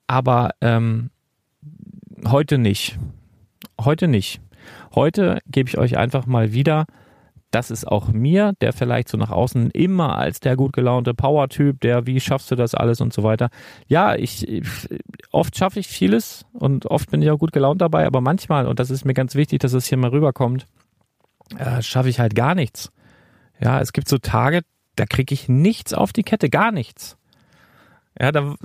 aber 0.08 0.50
ähm, 0.60 1.10
heute 2.26 2.58
nicht. 2.58 2.98
Heute 3.80 4.08
nicht. 4.08 4.40
Heute 4.94 5.38
gebe 5.46 5.68
ich 5.68 5.78
euch 5.78 5.96
einfach 5.96 6.26
mal 6.26 6.52
wieder, 6.52 6.86
das 7.50 7.70
ist 7.70 7.86
auch 7.86 8.08
mir, 8.08 8.52
der 8.60 8.72
vielleicht 8.72 9.08
so 9.08 9.16
nach 9.16 9.30
außen 9.30 9.70
immer 9.70 10.18
als 10.18 10.40
der 10.40 10.56
gut 10.56 10.72
gelaunte 10.72 11.14
Power-Typ, 11.14 11.80
der, 11.80 12.06
wie 12.06 12.20
schaffst 12.20 12.50
du 12.50 12.56
das 12.56 12.74
alles 12.74 13.00
und 13.00 13.12
so 13.12 13.22
weiter. 13.22 13.48
Ja, 13.86 14.16
ich, 14.16 14.62
oft 15.30 15.56
schaffe 15.56 15.80
ich 15.80 15.88
vieles 15.88 16.44
und 16.52 16.86
oft 16.86 17.10
bin 17.10 17.22
ich 17.22 17.30
auch 17.30 17.38
gut 17.38 17.52
gelaunt 17.52 17.80
dabei, 17.80 18.06
aber 18.06 18.20
manchmal, 18.20 18.66
und 18.66 18.80
das 18.80 18.90
ist 18.90 19.04
mir 19.04 19.14
ganz 19.14 19.34
wichtig, 19.34 19.60
dass 19.60 19.72
es 19.72 19.86
hier 19.86 19.98
mal 19.98 20.10
rüberkommt, 20.10 20.66
äh, 21.56 21.80
schaffe 21.80 22.08
ich 22.08 22.20
halt 22.20 22.34
gar 22.34 22.54
nichts. 22.54 22.90
Ja, 23.60 23.80
es 23.80 23.92
gibt 23.92 24.08
so 24.08 24.18
Tage, 24.18 24.62
da 24.96 25.06
kriege 25.06 25.32
ich 25.32 25.48
nichts 25.48 25.94
auf 25.94 26.12
die 26.12 26.22
Kette, 26.24 26.50
gar 26.50 26.72
nichts. 26.72 27.17
Ja, 28.20 28.32
da 28.32 28.56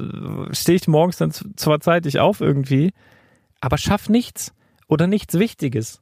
stehe 0.52 0.76
ich 0.76 0.88
morgens 0.88 1.18
dann 1.18 1.32
zwar 1.32 1.80
zeitig 1.80 2.20
auf 2.20 2.42
irgendwie, 2.42 2.92
aber 3.62 3.78
schaff 3.78 4.10
nichts 4.10 4.54
oder 4.88 5.08
nichts 5.08 5.38
Wichtiges. 5.38 6.02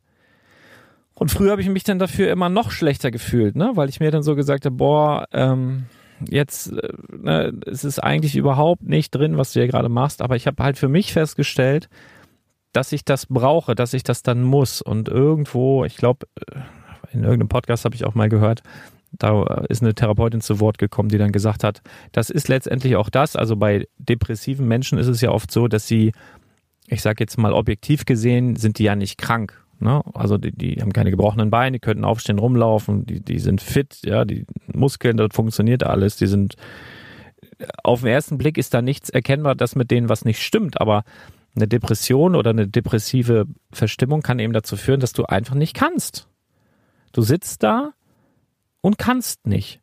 Und 1.13 1.29
früher 1.29 1.51
habe 1.51 1.61
ich 1.61 1.69
mich 1.69 1.83
dann 1.83 1.99
dafür 1.99 2.31
immer 2.31 2.49
noch 2.49 2.71
schlechter 2.71 3.11
gefühlt, 3.11 3.55
ne? 3.55 3.71
weil 3.75 3.89
ich 3.89 3.99
mir 3.99 4.09
dann 4.09 4.23
so 4.23 4.35
gesagt 4.35 4.65
habe, 4.65 4.75
boah, 4.75 5.27
ähm, 5.33 5.85
jetzt 6.29 6.71
äh, 6.71 6.93
ne, 7.15 7.53
es 7.65 7.83
ist 7.83 7.99
eigentlich 7.99 8.35
überhaupt 8.35 8.83
nicht 8.83 9.11
drin, 9.11 9.37
was 9.37 9.53
du 9.53 9.59
hier 9.59 9.67
gerade 9.67 9.89
machst, 9.89 10.21
aber 10.21 10.35
ich 10.35 10.47
habe 10.47 10.63
halt 10.63 10.77
für 10.77 10.87
mich 10.87 11.13
festgestellt, 11.13 11.89
dass 12.73 12.91
ich 12.91 13.03
das 13.03 13.25
brauche, 13.25 13.75
dass 13.75 13.93
ich 13.93 14.03
das 14.03 14.23
dann 14.23 14.43
muss. 14.43 14.81
Und 14.81 15.09
irgendwo, 15.09 15.83
ich 15.83 15.97
glaube, 15.97 16.27
äh, 16.47 16.61
in 17.11 17.23
irgendeinem 17.23 17.49
Podcast 17.49 17.85
habe 17.85 17.95
ich 17.95 18.05
auch 18.05 18.15
mal 18.15 18.29
gehört, 18.29 18.63
da 19.11 19.65
ist 19.69 19.81
eine 19.81 19.93
Therapeutin 19.93 20.41
zu 20.41 20.59
Wort 20.59 20.77
gekommen, 20.77 21.09
die 21.09 21.17
dann 21.17 21.31
gesagt 21.31 21.63
hat, 21.63 21.81
das 22.11 22.29
ist 22.29 22.47
letztendlich 22.47 22.95
auch 22.95 23.09
das. 23.09 23.35
Also 23.35 23.55
bei 23.55 23.87
depressiven 23.97 24.67
Menschen 24.67 24.97
ist 24.97 25.07
es 25.07 25.21
ja 25.21 25.31
oft 25.31 25.51
so, 25.51 25.67
dass 25.67 25.87
sie, 25.87 26.13
ich 26.87 27.01
sage 27.01 27.23
jetzt 27.23 27.37
mal 27.37 27.53
objektiv 27.53 28.05
gesehen, 28.05 28.55
sind 28.55 28.79
die 28.79 28.83
ja 28.83 28.95
nicht 28.95 29.17
krank. 29.17 29.63
Ne? 29.79 30.01
Also 30.13 30.37
die, 30.37 30.51
die 30.51 30.81
haben 30.81 30.93
keine 30.93 31.11
gebrochenen 31.11 31.49
Beine, 31.49 31.77
die 31.77 31.79
könnten 31.79 32.05
aufstehen, 32.05 32.39
rumlaufen, 32.39 33.05
die, 33.05 33.19
die 33.19 33.39
sind 33.39 33.61
fit, 33.61 33.99
ja, 34.05 34.25
die 34.25 34.45
Muskeln, 34.73 35.17
dort 35.17 35.33
funktioniert 35.33 35.83
alles, 35.83 36.17
die 36.17 36.27
sind 36.27 36.55
auf 37.83 38.01
den 38.01 38.09
ersten 38.09 38.37
Blick 38.37 38.57
ist 38.57 38.73
da 38.73 38.81
nichts 38.81 39.09
erkennbar, 39.09 39.55
dass 39.55 39.75
mit 39.75 39.91
denen 39.91 40.09
was 40.09 40.25
nicht 40.25 40.41
stimmt, 40.41 40.79
aber 40.79 41.03
eine 41.55 41.67
Depression 41.67 42.35
oder 42.35 42.51
eine 42.51 42.67
depressive 42.67 43.45
Verstimmung 43.71 44.21
kann 44.21 44.39
eben 44.39 44.53
dazu 44.53 44.77
führen, 44.77 44.99
dass 44.99 45.13
du 45.13 45.25
einfach 45.25 45.55
nicht 45.55 45.75
kannst. 45.75 46.27
Du 47.11 47.21
sitzt 47.21 47.63
da 47.63 47.93
und 48.81 48.97
kannst 48.97 49.47
nicht. 49.47 49.79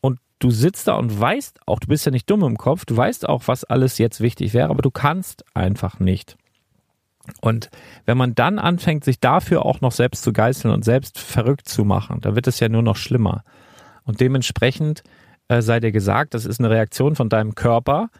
Und 0.00 0.18
du 0.38 0.50
sitzt 0.50 0.88
da 0.88 0.94
und 0.94 1.18
weißt 1.18 1.60
auch, 1.66 1.78
du 1.78 1.88
bist 1.88 2.04
ja 2.04 2.12
nicht 2.12 2.28
dumm 2.28 2.42
im 2.42 2.58
Kopf, 2.58 2.84
du 2.84 2.96
weißt 2.96 3.28
auch, 3.28 3.44
was 3.46 3.64
alles 3.64 3.98
jetzt 3.98 4.20
wichtig 4.20 4.52
wäre, 4.54 4.70
aber 4.70 4.82
du 4.82 4.90
kannst 4.90 5.44
einfach 5.54 6.00
nicht. 6.00 6.36
Und 7.40 7.70
wenn 8.04 8.18
man 8.18 8.34
dann 8.34 8.58
anfängt, 8.58 9.04
sich 9.04 9.18
dafür 9.18 9.64
auch 9.64 9.80
noch 9.80 9.92
selbst 9.92 10.22
zu 10.24 10.32
geißeln 10.32 10.72
und 10.72 10.84
selbst 10.84 11.18
verrückt 11.18 11.68
zu 11.68 11.84
machen, 11.84 12.20
da 12.20 12.34
wird 12.34 12.46
es 12.46 12.60
ja 12.60 12.68
nur 12.68 12.82
noch 12.82 12.96
schlimmer. 12.96 13.44
Und 14.04 14.20
dementsprechend 14.20 15.02
äh, 15.48 15.62
sei 15.62 15.80
dir 15.80 15.92
gesagt, 15.92 16.34
das 16.34 16.44
ist 16.44 16.60
eine 16.60 16.70
Reaktion 16.70 17.16
von 17.16 17.28
deinem 17.28 17.54
Körper 17.54 18.10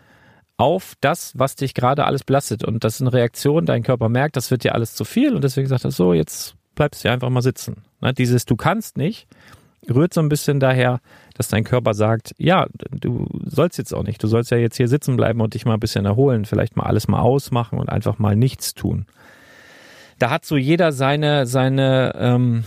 auf 0.56 0.94
das, 1.00 1.32
was 1.38 1.56
dich 1.56 1.74
gerade 1.74 2.04
alles 2.04 2.24
belastet. 2.24 2.64
Und 2.64 2.84
das 2.84 2.94
ist 2.94 3.00
eine 3.02 3.12
Reaktion, 3.12 3.66
dein 3.66 3.82
Körper 3.82 4.08
merkt, 4.08 4.36
das 4.36 4.50
wird 4.50 4.64
dir 4.64 4.74
alles 4.74 4.94
zu 4.94 5.04
viel 5.04 5.34
und 5.34 5.44
deswegen 5.44 5.68
sagt 5.68 5.84
er 5.84 5.90
so, 5.90 6.14
jetzt 6.14 6.54
bleibst 6.74 7.04
du 7.04 7.10
einfach 7.10 7.30
mal 7.30 7.42
sitzen. 7.42 7.84
Ne? 8.00 8.14
Dieses 8.14 8.46
Du 8.46 8.56
kannst 8.56 8.96
nicht 8.96 9.26
rührt 9.92 10.14
so 10.14 10.20
ein 10.20 10.28
bisschen 10.28 10.60
daher, 10.60 11.00
dass 11.34 11.48
dein 11.48 11.64
Körper 11.64 11.94
sagt, 11.94 12.34
ja, 12.38 12.66
du 12.90 13.26
sollst 13.44 13.78
jetzt 13.78 13.92
auch 13.92 14.04
nicht, 14.04 14.22
du 14.22 14.26
sollst 14.26 14.50
ja 14.50 14.56
jetzt 14.56 14.76
hier 14.76 14.88
sitzen 14.88 15.16
bleiben 15.16 15.40
und 15.40 15.54
dich 15.54 15.64
mal 15.64 15.74
ein 15.74 15.80
bisschen 15.80 16.04
erholen, 16.04 16.44
vielleicht 16.44 16.76
mal 16.76 16.84
alles 16.84 17.08
mal 17.08 17.20
ausmachen 17.20 17.78
und 17.78 17.88
einfach 17.90 18.18
mal 18.18 18.36
nichts 18.36 18.74
tun. 18.74 19.06
Da 20.18 20.30
hat 20.30 20.44
so 20.44 20.56
jeder 20.56 20.92
seine, 20.92 21.46
seine 21.46 22.14
ähm, 22.16 22.64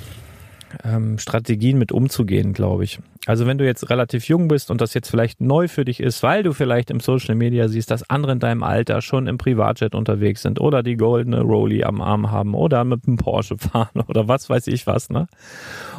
ähm, 0.83 1.17
Strategien 1.17 1.77
mit 1.77 1.91
umzugehen, 1.91 2.53
glaube 2.53 2.83
ich. 2.83 2.99
Also 3.27 3.45
wenn 3.45 3.57
du 3.57 3.65
jetzt 3.65 3.89
relativ 3.89 4.29
jung 4.29 4.47
bist 4.47 4.71
und 4.71 4.79
das 4.79 4.93
jetzt 4.93 5.09
vielleicht 5.09 5.41
neu 5.41 5.67
für 5.67 5.83
dich 5.83 5.99
ist, 5.99 6.23
weil 6.23 6.43
du 6.43 6.53
vielleicht 6.53 6.89
im 6.89 7.01
Social 7.01 7.35
Media 7.35 7.67
siehst, 7.67 7.91
dass 7.91 8.09
andere 8.09 8.31
in 8.31 8.39
deinem 8.39 8.63
Alter 8.63 9.01
schon 9.01 9.27
im 9.27 9.37
Privatjet 9.37 9.95
unterwegs 9.95 10.43
sind 10.43 10.61
oder 10.61 10.81
die 10.81 10.95
goldene 10.95 11.41
Rolli 11.41 11.83
am 11.83 11.99
Arm 11.99 12.31
haben 12.31 12.55
oder 12.55 12.85
mit 12.85 13.05
einem 13.05 13.17
Porsche 13.17 13.57
fahren 13.57 14.01
oder 14.07 14.29
was 14.29 14.49
weiß 14.49 14.67
ich 14.67 14.87
was, 14.87 15.09
ne? 15.09 15.27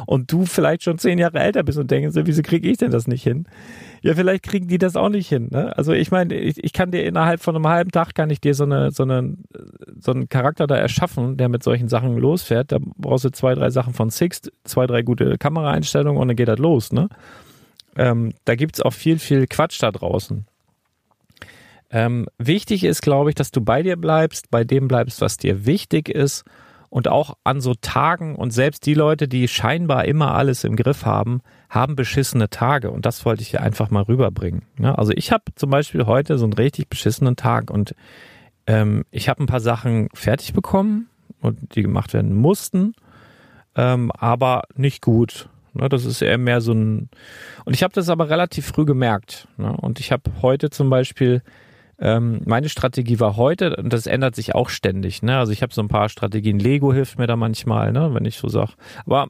Und 0.07 0.31
du 0.31 0.47
vielleicht 0.47 0.81
schon 0.81 0.97
zehn 0.97 1.19
Jahre 1.19 1.39
älter 1.39 1.61
bist 1.61 1.77
und 1.77 1.91
denkst, 1.91 2.15
wieso 2.23 2.41
kriege 2.41 2.67
ich 2.67 2.77
denn 2.77 2.89
das 2.89 3.05
nicht 3.05 3.21
hin? 3.21 3.45
Ja, 4.01 4.15
vielleicht 4.15 4.43
kriegen 4.43 4.67
die 4.67 4.77
das 4.77 4.95
auch 4.95 5.09
nicht 5.09 5.27
hin. 5.27 5.49
Ne? 5.51 5.75
Also 5.77 5.91
ich 5.91 6.09
meine, 6.09 6.33
ich, 6.33 6.63
ich 6.63 6.73
kann 6.73 6.91
dir 6.91 7.03
innerhalb 7.03 7.41
von 7.41 7.55
einem 7.55 7.67
halben 7.67 7.91
Tag 7.91 8.15
kann 8.15 8.29
ich 8.29 8.39
dir 8.39 8.53
so 8.53 8.63
eine, 8.63 8.91
so 8.91 9.03
eine, 9.03 9.35
so 9.99 10.11
einen 10.11 10.29
Charakter 10.29 10.67
da 10.67 10.75
erschaffen, 10.75 11.37
der 11.37 11.49
mit 11.49 11.63
solchen 11.63 11.89
Sachen 11.89 12.17
losfährt. 12.17 12.71
Da 12.71 12.77
brauchst 12.97 13.25
du 13.25 13.29
zwei, 13.31 13.55
drei 13.55 13.69
Sachen 13.69 13.93
von 13.93 14.09
Sixt, 14.09 14.51
zwei, 14.63 14.87
drei 14.87 15.01
gute 15.01 15.37
Kameraeinstellungen 15.37 16.21
und 16.21 16.29
dann 16.29 16.37
geht 16.37 16.47
das 16.47 16.59
los. 16.59 16.93
Ne? 16.93 17.09
Ähm, 17.95 18.33
da 18.45 18.55
gibt's 18.55 18.81
auch 18.81 18.93
viel, 18.93 19.19
viel 19.19 19.47
Quatsch 19.47 19.81
da 19.81 19.91
draußen. 19.91 20.45
Ähm, 21.91 22.27
wichtig 22.37 22.83
ist, 22.83 23.01
glaube 23.01 23.29
ich, 23.31 23.35
dass 23.35 23.51
du 23.51 23.61
bei 23.61 23.81
dir 23.81 23.95
bleibst, 23.95 24.51
bei 24.51 24.63
dem 24.63 24.87
bleibst, 24.87 25.21
was 25.21 25.37
dir 25.37 25.65
wichtig 25.65 26.07
ist 26.07 26.43
und 26.89 27.07
auch 27.07 27.35
an 27.43 27.61
so 27.61 27.73
Tagen 27.73 28.35
und 28.35 28.51
selbst 28.51 28.85
die 28.85 28.93
Leute, 28.93 29.27
die 29.27 29.47
scheinbar 29.47 30.05
immer 30.05 30.35
alles 30.35 30.63
im 30.63 30.75
Griff 30.75 31.05
haben, 31.05 31.41
haben 31.69 31.95
beschissene 31.95 32.49
Tage 32.49 32.91
und 32.91 33.05
das 33.05 33.25
wollte 33.25 33.41
ich 33.41 33.49
hier 33.49 33.61
einfach 33.61 33.89
mal 33.89 34.03
rüberbringen. 34.03 34.63
Ja, 34.79 34.95
also 34.95 35.11
ich 35.15 35.31
habe 35.31 35.43
zum 35.55 35.69
Beispiel 35.69 36.05
heute 36.05 36.37
so 36.37 36.45
einen 36.45 36.53
richtig 36.53 36.89
beschissenen 36.89 37.35
Tag 37.35 37.71
und 37.71 37.95
ähm, 38.67 39.03
ich 39.11 39.29
habe 39.29 39.43
ein 39.43 39.47
paar 39.47 39.59
Sachen 39.59 40.09
fertig 40.13 40.53
bekommen 40.53 41.09
und 41.41 41.75
die 41.75 41.81
gemacht 41.81 42.13
werden 42.13 42.35
mussten, 42.35 42.93
ähm, 43.75 44.11
aber 44.11 44.63
nicht 44.75 45.01
gut. 45.01 45.49
Ne, 45.73 45.89
das 45.89 46.05
ist 46.05 46.21
eher 46.21 46.37
mehr 46.37 46.61
so 46.61 46.73
ein 46.73 47.09
und 47.65 47.73
ich 47.73 47.83
habe 47.83 47.93
das 47.93 48.09
aber 48.09 48.29
relativ 48.29 48.65
früh 48.65 48.85
gemerkt. 48.85 49.47
Ne, 49.57 49.75
und 49.75 49.99
ich 49.99 50.11
habe 50.11 50.31
heute 50.41 50.69
zum 50.69 50.89
Beispiel 50.89 51.41
ähm, 52.01 52.41
meine 52.45 52.69
Strategie 52.69 53.19
war 53.19 53.35
heute, 53.35 53.75
und 53.75 53.91
das 53.91 54.07
ändert 54.07 54.35
sich 54.35 54.55
auch 54.55 54.69
ständig, 54.69 55.21
ne? 55.21 55.37
Also 55.37 55.51
ich 55.51 55.61
habe 55.61 55.73
so 55.73 55.81
ein 55.81 55.89
paar 55.89 56.07
Strategien. 56.07 56.57
Lego 56.57 56.93
hilft 56.93 57.19
mir 57.19 57.27
da 57.27 57.35
manchmal, 57.35 57.91
ne, 57.91 58.13
wenn 58.13 58.25
ich 58.25 58.37
so 58.37 58.47
sag. 58.47 58.75
Aber 59.05 59.27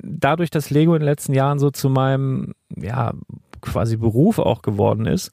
dadurch, 0.00 0.50
dass 0.50 0.70
Lego 0.70 0.94
in 0.94 1.00
den 1.00 1.06
letzten 1.06 1.34
Jahren 1.34 1.58
so 1.58 1.70
zu 1.70 1.90
meinem, 1.90 2.54
ja, 2.76 3.12
quasi 3.60 3.96
Beruf 3.96 4.38
auch 4.38 4.62
geworden 4.62 5.06
ist, 5.06 5.32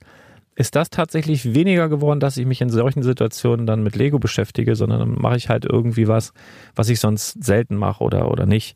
ist 0.55 0.75
das 0.75 0.89
tatsächlich 0.89 1.53
weniger 1.53 1.87
geworden, 1.87 2.19
dass 2.19 2.37
ich 2.37 2.45
mich 2.45 2.61
in 2.61 2.69
solchen 2.69 3.03
Situationen 3.03 3.65
dann 3.65 3.83
mit 3.83 3.95
Lego 3.95 4.19
beschäftige, 4.19 4.75
sondern 4.75 4.99
dann 4.99 5.21
mache 5.21 5.37
ich 5.37 5.49
halt 5.49 5.65
irgendwie 5.65 6.07
was, 6.07 6.33
was 6.75 6.89
ich 6.89 6.99
sonst 6.99 7.43
selten 7.43 7.75
mache 7.75 8.03
oder, 8.03 8.29
oder 8.29 8.45
nicht. 8.45 8.75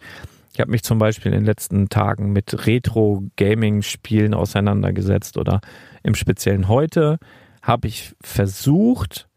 Ich 0.55 0.61
habe 0.61 0.71
mich 0.71 0.83
zum 0.83 0.99
Beispiel 0.99 1.33
in 1.33 1.39
den 1.39 1.45
letzten 1.45 1.89
Tagen 1.89 2.31
mit 2.31 2.65
Retro-Gaming-Spielen 2.65 4.33
auseinandergesetzt 4.33 5.37
oder 5.37 5.59
im 6.01 6.15
Speziellen 6.15 6.69
heute 6.69 7.17
habe 7.61 7.89
ich 7.89 8.15
versucht, 8.21 9.27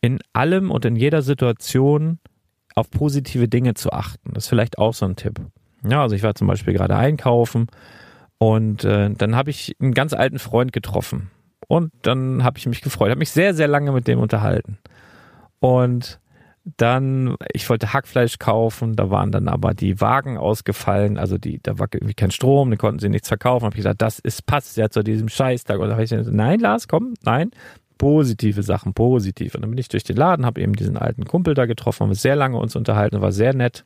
in 0.00 0.20
allem 0.32 0.70
und 0.70 0.84
in 0.84 0.94
jeder 0.94 1.22
Situation 1.22 2.20
auf 2.76 2.92
positive 2.92 3.48
Dinge 3.48 3.74
zu 3.74 3.90
achten. 3.90 4.34
Das 4.34 4.44
ist 4.44 4.50
vielleicht 4.50 4.78
auch 4.78 4.94
so 4.94 5.04
ein 5.04 5.16
Tipp. 5.16 5.40
Ja, 5.84 6.02
also 6.02 6.14
ich 6.14 6.22
war 6.22 6.36
zum 6.36 6.46
Beispiel 6.46 6.74
gerade 6.74 6.94
einkaufen 6.94 7.66
und 8.38 8.84
äh, 8.84 9.10
dann 9.10 9.34
habe 9.34 9.50
ich 9.50 9.74
einen 9.80 9.94
ganz 9.94 10.12
alten 10.12 10.38
Freund 10.38 10.72
getroffen 10.72 11.32
und 11.66 11.90
dann 12.02 12.44
habe 12.44 12.56
ich 12.56 12.66
mich 12.66 12.82
gefreut, 12.82 13.10
habe 13.10 13.18
mich 13.18 13.32
sehr, 13.32 13.52
sehr 13.52 13.66
lange 13.66 13.90
mit 13.90 14.06
dem 14.06 14.20
unterhalten. 14.20 14.78
Und 15.58 16.20
dann, 16.76 17.36
ich 17.52 17.68
wollte 17.68 17.92
Hackfleisch 17.92 18.38
kaufen, 18.38 18.96
da 18.96 19.10
waren 19.10 19.32
dann 19.32 19.48
aber 19.48 19.74
die 19.74 20.00
Wagen 20.00 20.36
ausgefallen, 20.36 21.18
also 21.18 21.38
die, 21.38 21.60
da 21.62 21.78
war 21.78 21.88
irgendwie 21.92 22.14
kein 22.14 22.30
Strom, 22.30 22.70
die 22.70 22.76
konnten 22.76 23.00
sie 23.00 23.08
nichts 23.08 23.28
verkaufen. 23.28 23.64
Habe 23.64 23.74
ich 23.74 23.78
gesagt, 23.78 24.02
das 24.02 24.18
ist 24.18 24.46
passt 24.46 24.76
ja 24.76 24.90
zu 24.90 25.02
diesem 25.02 25.28
Scheißtag. 25.28 25.78
Und 25.78 25.88
da 25.88 25.92
habe 25.92 26.04
ich 26.04 26.10
gesagt, 26.10 26.34
nein, 26.34 26.60
Lars, 26.60 26.88
komm, 26.88 27.14
nein, 27.24 27.50
positive 27.96 28.62
Sachen, 28.62 28.94
positiv. 28.94 29.54
Und 29.54 29.62
dann 29.62 29.70
bin 29.70 29.78
ich 29.78 29.88
durch 29.88 30.04
den 30.04 30.16
Laden, 30.16 30.46
habe 30.46 30.60
eben 30.60 30.74
diesen 30.74 30.96
alten 30.96 31.24
Kumpel 31.24 31.54
da 31.54 31.66
getroffen, 31.66 32.04
haben 32.04 32.14
sehr 32.14 32.36
lange 32.36 32.58
uns 32.58 32.76
unterhalten, 32.76 33.20
war 33.20 33.32
sehr 33.32 33.54
nett. 33.54 33.84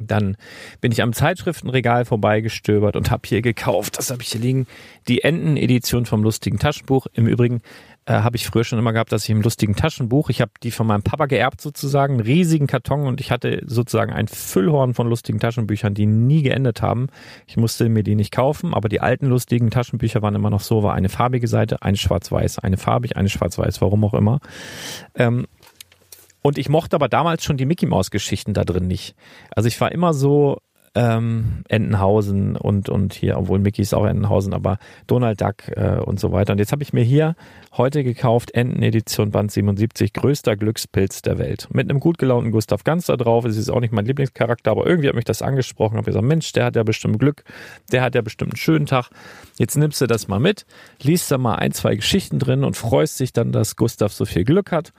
Dann 0.00 0.36
bin 0.80 0.90
ich 0.90 1.02
am 1.02 1.12
Zeitschriftenregal 1.12 2.04
vorbeigestöbert 2.04 2.96
und 2.96 3.10
habe 3.10 3.22
hier 3.26 3.42
gekauft, 3.42 3.96
das 3.98 4.10
habe 4.10 4.22
ich 4.22 4.28
hier 4.28 4.40
liegen, 4.40 4.66
die 5.06 5.22
Enten-Edition 5.22 6.04
vom 6.04 6.22
lustigen 6.24 6.58
Taschenbuch. 6.58 7.06
Im 7.12 7.26
Übrigen 7.26 7.62
äh, 8.06 8.14
habe 8.14 8.36
ich 8.36 8.46
früher 8.46 8.64
schon 8.64 8.78
immer 8.78 8.92
gehabt, 8.92 9.12
dass 9.12 9.24
ich 9.24 9.30
im 9.30 9.40
lustigen 9.40 9.76
Taschenbuch, 9.76 10.28
ich 10.28 10.40
habe 10.40 10.52
die 10.62 10.70
von 10.70 10.86
meinem 10.86 11.02
Papa 11.02 11.26
geerbt 11.26 11.60
sozusagen, 11.60 12.14
einen 12.14 12.22
riesigen 12.22 12.66
Karton 12.66 13.06
und 13.06 13.20
ich 13.20 13.30
hatte 13.30 13.62
sozusagen 13.66 14.12
ein 14.12 14.28
Füllhorn 14.28 14.94
von 14.94 15.08
lustigen 15.08 15.40
Taschenbüchern, 15.40 15.94
die 15.94 16.06
nie 16.06 16.42
geendet 16.42 16.82
haben. 16.82 17.08
Ich 17.46 17.56
musste 17.56 17.88
mir 17.88 18.02
die 18.02 18.14
nicht 18.14 18.32
kaufen, 18.32 18.74
aber 18.74 18.88
die 18.88 19.00
alten 19.00 19.26
lustigen 19.26 19.70
Taschenbücher 19.70 20.22
waren 20.22 20.34
immer 20.34 20.50
noch 20.50 20.60
so, 20.60 20.82
war 20.82 20.94
eine 20.94 21.08
farbige 21.08 21.48
Seite, 21.48 21.82
eine 21.82 21.96
schwarz-weiß, 21.96 22.58
eine 22.58 22.76
farbig, 22.76 23.16
eine 23.16 23.28
schwarz-weiß, 23.28 23.80
warum 23.80 24.04
auch 24.04 24.14
immer. 24.14 24.40
Ähm, 25.14 25.46
und 26.42 26.58
ich 26.58 26.68
mochte 26.68 26.96
aber 26.96 27.08
damals 27.08 27.42
schon 27.42 27.56
die 27.56 27.64
Mickey 27.64 27.86
Maus 27.86 28.10
Geschichten 28.10 28.52
da 28.52 28.64
drin 28.64 28.86
nicht. 28.86 29.14
Also 29.50 29.66
ich 29.66 29.80
war 29.80 29.92
immer 29.92 30.12
so 30.12 30.58
ähm, 30.94 31.64
Entenhausen 31.68 32.56
und 32.56 32.88
und 32.88 33.14
hier, 33.14 33.36
obwohl 33.36 33.58
Mickey 33.58 33.82
ist 33.82 33.94
auch 33.94 34.06
Entenhausen, 34.06 34.54
aber 34.54 34.78
Donald 35.06 35.40
Duck 35.40 35.68
äh, 35.76 35.98
und 35.98 36.20
so 36.20 36.30
weiter. 36.30 36.52
Und 36.52 36.58
jetzt 36.58 36.70
habe 36.70 36.82
ich 36.82 36.92
mir 36.92 37.02
hier 37.02 37.34
heute 37.76 38.04
gekauft 38.04 38.52
Enten-Edition 38.52 39.32
Band 39.32 39.50
77, 39.50 40.12
größter 40.12 40.56
Glückspilz 40.56 41.22
der 41.22 41.38
Welt. 41.38 41.68
Mit 41.72 41.90
einem 41.90 41.98
gut 41.98 42.18
gelaunten 42.18 42.52
Gustav 42.52 42.84
Ganz 42.84 43.06
da 43.06 43.16
drauf. 43.16 43.44
Es 43.44 43.56
ist 43.56 43.70
auch 43.70 43.80
nicht 43.80 43.92
mein 43.92 44.04
Lieblingscharakter, 44.04 44.70
aber 44.70 44.86
irgendwie 44.86 45.08
hat 45.08 45.16
mich 45.16 45.24
das 45.24 45.42
angesprochen. 45.42 45.96
Habe 45.96 46.06
gesagt, 46.06 46.24
Mensch, 46.24 46.52
der 46.52 46.66
hat 46.66 46.76
ja 46.76 46.84
bestimmt 46.84 47.18
Glück, 47.18 47.44
der 47.90 48.02
hat 48.02 48.14
ja 48.14 48.22
bestimmt 48.22 48.52
einen 48.52 48.58
schönen 48.58 48.86
Tag. 48.86 49.10
Jetzt 49.58 49.76
nimmst 49.76 50.00
du 50.00 50.06
das 50.06 50.28
mal 50.28 50.40
mit, 50.40 50.64
liest 51.02 51.30
da 51.30 51.38
mal 51.38 51.56
ein, 51.56 51.72
zwei 51.72 51.96
Geschichten 51.96 52.38
drin 52.38 52.62
und 52.62 52.76
freust 52.76 53.18
dich 53.18 53.32
dann, 53.32 53.50
dass 53.50 53.76
Gustav 53.76 54.12
so 54.12 54.24
viel 54.24 54.44
Glück 54.44 54.70
hat. 54.70 54.92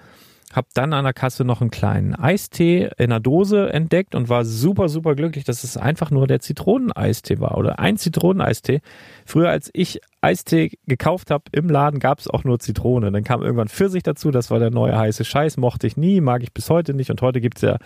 Hab 0.56 0.74
dann 0.74 0.94
an 0.94 1.04
der 1.04 1.14
Kasse 1.14 1.44
noch 1.44 1.60
einen 1.60 1.70
kleinen 1.70 2.16
Eistee 2.16 2.90
in 2.98 3.12
einer 3.12 3.20
Dose 3.20 3.74
entdeckt 3.74 4.16
und 4.16 4.30
war 4.30 4.46
super, 4.46 4.88
super 4.88 5.14
glücklich, 5.14 5.44
dass 5.44 5.66
es 5.66 5.76
einfach 5.76 6.12
nur 6.12 6.28
der 6.28 6.40
Zitroneneistee 6.40 7.42
war 7.42 7.58
oder 7.58 7.80
ein 7.80 7.98
Zitroneneistee. 7.98 8.80
Früher, 9.26 9.50
als 9.50 9.70
ich 9.74 10.00
Eistee 10.22 10.72
gekauft 10.88 11.30
habe 11.30 11.44
im 11.52 11.70
Laden, 11.70 12.00
gab 12.00 12.20
es 12.20 12.30
auch 12.30 12.46
nur 12.46 12.60
Zitrone. 12.60 13.12
Dann 13.12 13.26
kam 13.26 13.42
irgendwann 13.42 13.68
Pfirsich 13.68 14.04
dazu, 14.04 14.32
das 14.32 14.50
war 14.50 14.60
der 14.60 14.72
neue 14.72 14.98
heiße 14.98 15.26
Scheiß, 15.26 15.58
mochte 15.58 15.88
ich 15.88 15.98
nie, 15.98 16.22
mag 16.22 16.42
ich 16.42 16.54
bis 16.54 16.70
heute 16.70 16.94
nicht. 16.94 17.12
Und 17.12 17.22
heute 17.22 17.42
gibt's 17.42 17.62
ja, 17.62 17.78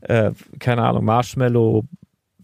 äh, 0.00 0.32
keine 0.58 0.82
Ahnung, 0.82 1.04
Marshmallow, 1.04 1.84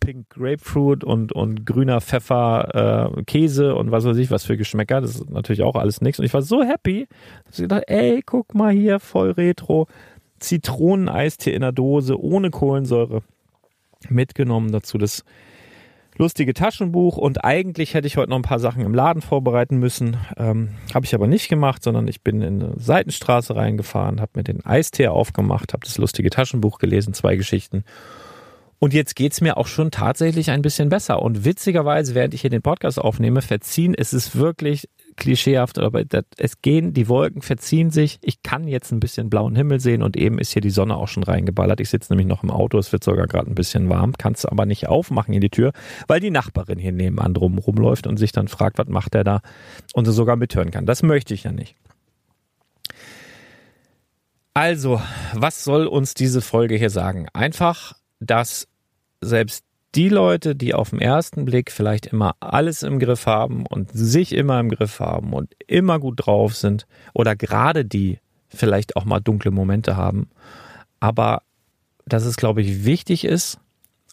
Pink 0.05 0.29
Grapefruit 0.31 1.05
und, 1.05 1.33
und 1.33 1.65
grüner 1.65 2.01
Pfeffer, 2.01 3.13
äh, 3.17 3.23
Käse 3.25 3.75
und 3.75 3.91
was 3.91 4.05
weiß 4.05 4.17
ich, 4.17 4.31
was 4.31 4.45
für 4.45 4.57
Geschmäcker. 4.57 5.01
Das 5.01 5.17
ist 5.17 5.31
natürlich 5.31 5.63
auch 5.63 5.77
alles 5.77 6.01
nichts. 6.01 6.19
Und 6.19 6.25
ich 6.25 6.35
war 6.35 6.43
so 6.43 6.63
happy, 6.63 7.07
dass 7.47 7.59
ich 7.59 7.65
gedacht, 7.65 7.85
ey, 7.87 8.23
guck 8.25 8.55
mal 8.55 8.73
hier, 8.73 9.01
voll 9.01 9.31
retro. 9.31 9.87
Zitroneneistee 10.41 11.53
in 11.53 11.61
der 11.61 11.73
Dose 11.73 12.21
ohne 12.21 12.51
Kohlensäure 12.51 13.23
mitgenommen 14.09 14.73
dazu. 14.73 14.99
Das 14.99 15.25
lustige 16.19 16.53
Taschenbuch 16.53 17.17
und 17.17 17.45
eigentlich 17.45 17.95
hätte 17.95 18.07
ich 18.07 18.17
heute 18.17 18.31
noch 18.31 18.37
ein 18.37 18.43
paar 18.43 18.59
Sachen 18.59 18.85
im 18.85 18.95
Laden 18.95 19.23
vorbereiten 19.23 19.79
müssen. 19.79 20.17
Ähm, 20.37 20.71
habe 20.93 21.07
ich 21.07 21.15
aber 21.15 21.27
nicht 21.27 21.49
gemacht, 21.49 21.83
sondern 21.83 22.09
ich 22.09 22.23
bin 22.23 22.43
in 22.43 22.63
eine 22.63 22.75
Seitenstraße 22.77 23.57
reingefahren, 23.57 24.21
habe 24.21 24.33
mir 24.35 24.45
den 24.45 24.65
Eistee 24.65 25.09
aufgemacht, 25.09 25.73
habe 25.73 25.85
das 25.85 25.97
lustige 25.99 26.31
Taschenbuch 26.31 26.79
gelesen, 26.79 27.15
zwei 27.15 27.37
Geschichten. 27.37 27.85
Und 28.83 28.95
jetzt 28.95 29.15
geht's 29.15 29.41
mir 29.41 29.59
auch 29.59 29.69
schon 29.69 29.93
tatsächlich 29.93 30.51
ein 30.51 30.61
bisschen 30.61 30.89
besser. 30.89 31.23
Und 31.23 31.45
witzigerweise, 31.45 32.17
während 32.17 32.35
ich 32.35 32.41
hier 32.41 32.51
den 32.51 32.63
Podcast 32.63 32.99
aufnehme, 32.99 33.41
verziehen, 33.41 33.95
ist 33.95 34.13
es 34.13 34.35
wirklich 34.35 34.89
klischeehaft, 35.15 35.79
aber 35.79 36.03
es 36.37 36.63
gehen, 36.63 36.93
die 36.93 37.07
Wolken 37.09 37.43
verziehen 37.43 37.91
sich. 37.91 38.19
Ich 38.23 38.43
kann 38.43 38.67
jetzt 38.67 38.91
ein 38.91 38.99
bisschen 38.99 39.31
blauen 39.31 39.55
Himmel 39.55 39.79
sehen 39.79 40.03
und 40.03 40.17
eben 40.17 40.41
ist 40.41 40.53
hier 40.53 40.63
die 40.63 40.71
Sonne 40.71 40.97
auch 40.97 41.07
schon 41.07 41.23
reingeballert. 41.23 41.79
Ich 41.79 41.91
sitze 41.91 42.13
nämlich 42.13 42.27
noch 42.27 42.43
im 42.43 42.51
Auto, 42.51 42.77
es 42.77 42.91
wird 42.91 43.05
sogar 43.05 43.29
gerade 43.29 43.49
ein 43.49 43.55
bisschen 43.55 43.89
warm, 43.89 44.15
kannst 44.19 44.51
aber 44.51 44.67
nicht 44.67 44.89
aufmachen 44.89 45.33
in 45.33 45.41
die 45.41 45.51
Tür, 45.51 45.71
weil 46.09 46.19
die 46.19 46.33
Nachbarin 46.33 46.81
hier 46.81 46.91
nebenan 46.91 47.35
drum 47.35 47.59
rumläuft 47.59 48.09
und 48.09 48.17
sich 48.17 48.33
dann 48.33 48.49
fragt, 48.49 48.79
was 48.79 48.89
macht 48.89 49.15
er 49.15 49.23
da 49.23 49.43
und 49.95 50.07
sie 50.07 50.13
sogar 50.13 50.35
mithören 50.35 50.73
kann. 50.73 50.87
Das 50.87 51.05
möchte 51.05 51.35
ich 51.35 51.45
ja 51.45 51.53
nicht. 51.53 51.77
Also, 54.55 55.01
was 55.35 55.63
soll 55.63 55.87
uns 55.87 56.15
diese 56.15 56.41
Folge 56.41 56.75
hier 56.75 56.91
sagen? 56.91 57.29
Einfach, 57.33 57.93
dass 58.19 58.67
selbst 59.23 59.65
die 59.95 60.09
Leute, 60.09 60.57
die 60.57 60.75
auf 60.75 60.91
den 60.91 61.01
ersten 61.01 61.45
Blick 61.45 61.71
vielleicht 61.71 62.07
immer 62.07 62.35
alles 62.41 62.83
im 62.83 62.99
Griff 62.99 63.27
haben 63.27 63.67
und 63.67 63.91
sich 63.93 64.35
immer 64.35 64.59
im 64.59 64.71
Griff 64.71 65.01
haben 65.01 65.33
und 65.33 65.55
immer 65.67 65.99
gut 65.99 66.27
drauf 66.27 66.57
sind 66.57 66.87
oder 67.13 67.37
gerade 67.37 67.85
die 67.85 68.19
vielleicht 68.49 68.97
auch 68.97 69.05
mal 69.05 69.21
dunkle 69.21 69.51
Momente 69.51 69.97
haben, 69.97 70.31
aber 71.01 71.43
dass 72.07 72.25
es, 72.25 72.37
glaube 72.37 72.63
ich, 72.63 72.85
wichtig 72.85 73.25
ist, 73.25 73.59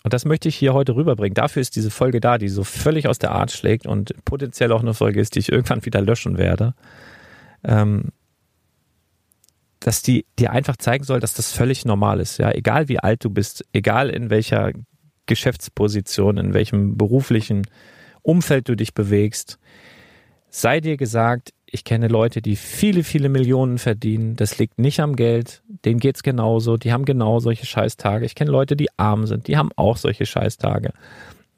und 0.04 0.14
das 0.14 0.24
möchte 0.24 0.48
ich 0.48 0.56
hier 0.56 0.74
heute 0.74 0.96
rüberbringen. 0.96 1.34
Dafür 1.34 1.62
ist 1.62 1.76
diese 1.76 1.92
Folge 1.92 2.22
da, 2.22 2.38
die 2.38 2.48
so 2.48 2.64
völlig 2.64 3.08
aus 3.08 3.20
der 3.20 3.32
Art 3.32 3.52
schlägt 3.52 3.86
und 3.86 4.14
potenziell 4.24 4.72
auch 4.72 4.80
eine 4.80 4.94
Folge 4.94 5.20
ist, 5.20 5.36
die 5.36 5.40
ich 5.40 5.52
irgendwann 5.52 5.86
wieder 5.86 6.02
löschen 6.02 6.38
werde. 6.38 6.74
Ähm, 7.66 8.12
dass 9.82 10.02
die 10.02 10.26
dir 10.38 10.52
einfach 10.52 10.78
zeigen 10.78 11.04
soll, 11.04 11.20
dass 11.20 11.34
das 11.34 11.52
völlig 11.52 11.86
normal 11.86 12.22
ist. 12.22 12.38
Ja, 12.38 12.52
egal 12.52 12.88
wie 12.88 13.00
alt 13.00 13.24
du 13.24 13.30
bist, 13.30 13.66
egal 13.74 14.10
in 14.10 14.30
welcher 14.30 14.72
Geschäftsposition, 15.30 16.38
in 16.38 16.54
welchem 16.54 16.98
beruflichen 16.98 17.66
Umfeld 18.22 18.68
du 18.68 18.76
dich 18.76 18.94
bewegst. 18.94 19.60
Sei 20.50 20.82
dir 20.82 20.98
gesagt, 20.98 21.54
ich 21.68 21.84
kenne 21.84 22.08
Leute, 22.08 22.42
die 22.42 22.56
viele, 22.56 23.04
viele 23.04 23.30
Millionen 23.30 23.78
verdienen. 23.78 24.36
Das 24.36 24.58
liegt 24.58 24.80
nicht 24.80 25.00
am 25.00 25.16
Geld. 25.16 25.62
Denen 25.86 26.00
geht's 26.00 26.24
genauso. 26.24 26.78
Die 26.78 26.92
haben 26.92 27.06
genau 27.06 27.40
solche 27.40 27.68
Scheißtage. 27.68 28.26
Ich 28.26 28.34
kenne 28.34 28.52
Leute, 28.52 28.76
die 28.76 28.88
arm 28.98 29.28
sind. 29.28 29.48
Die 29.48 29.56
haben 29.56 29.70
auch 29.76 29.98
solche 29.98 30.26
Scheißtage. 30.26 30.92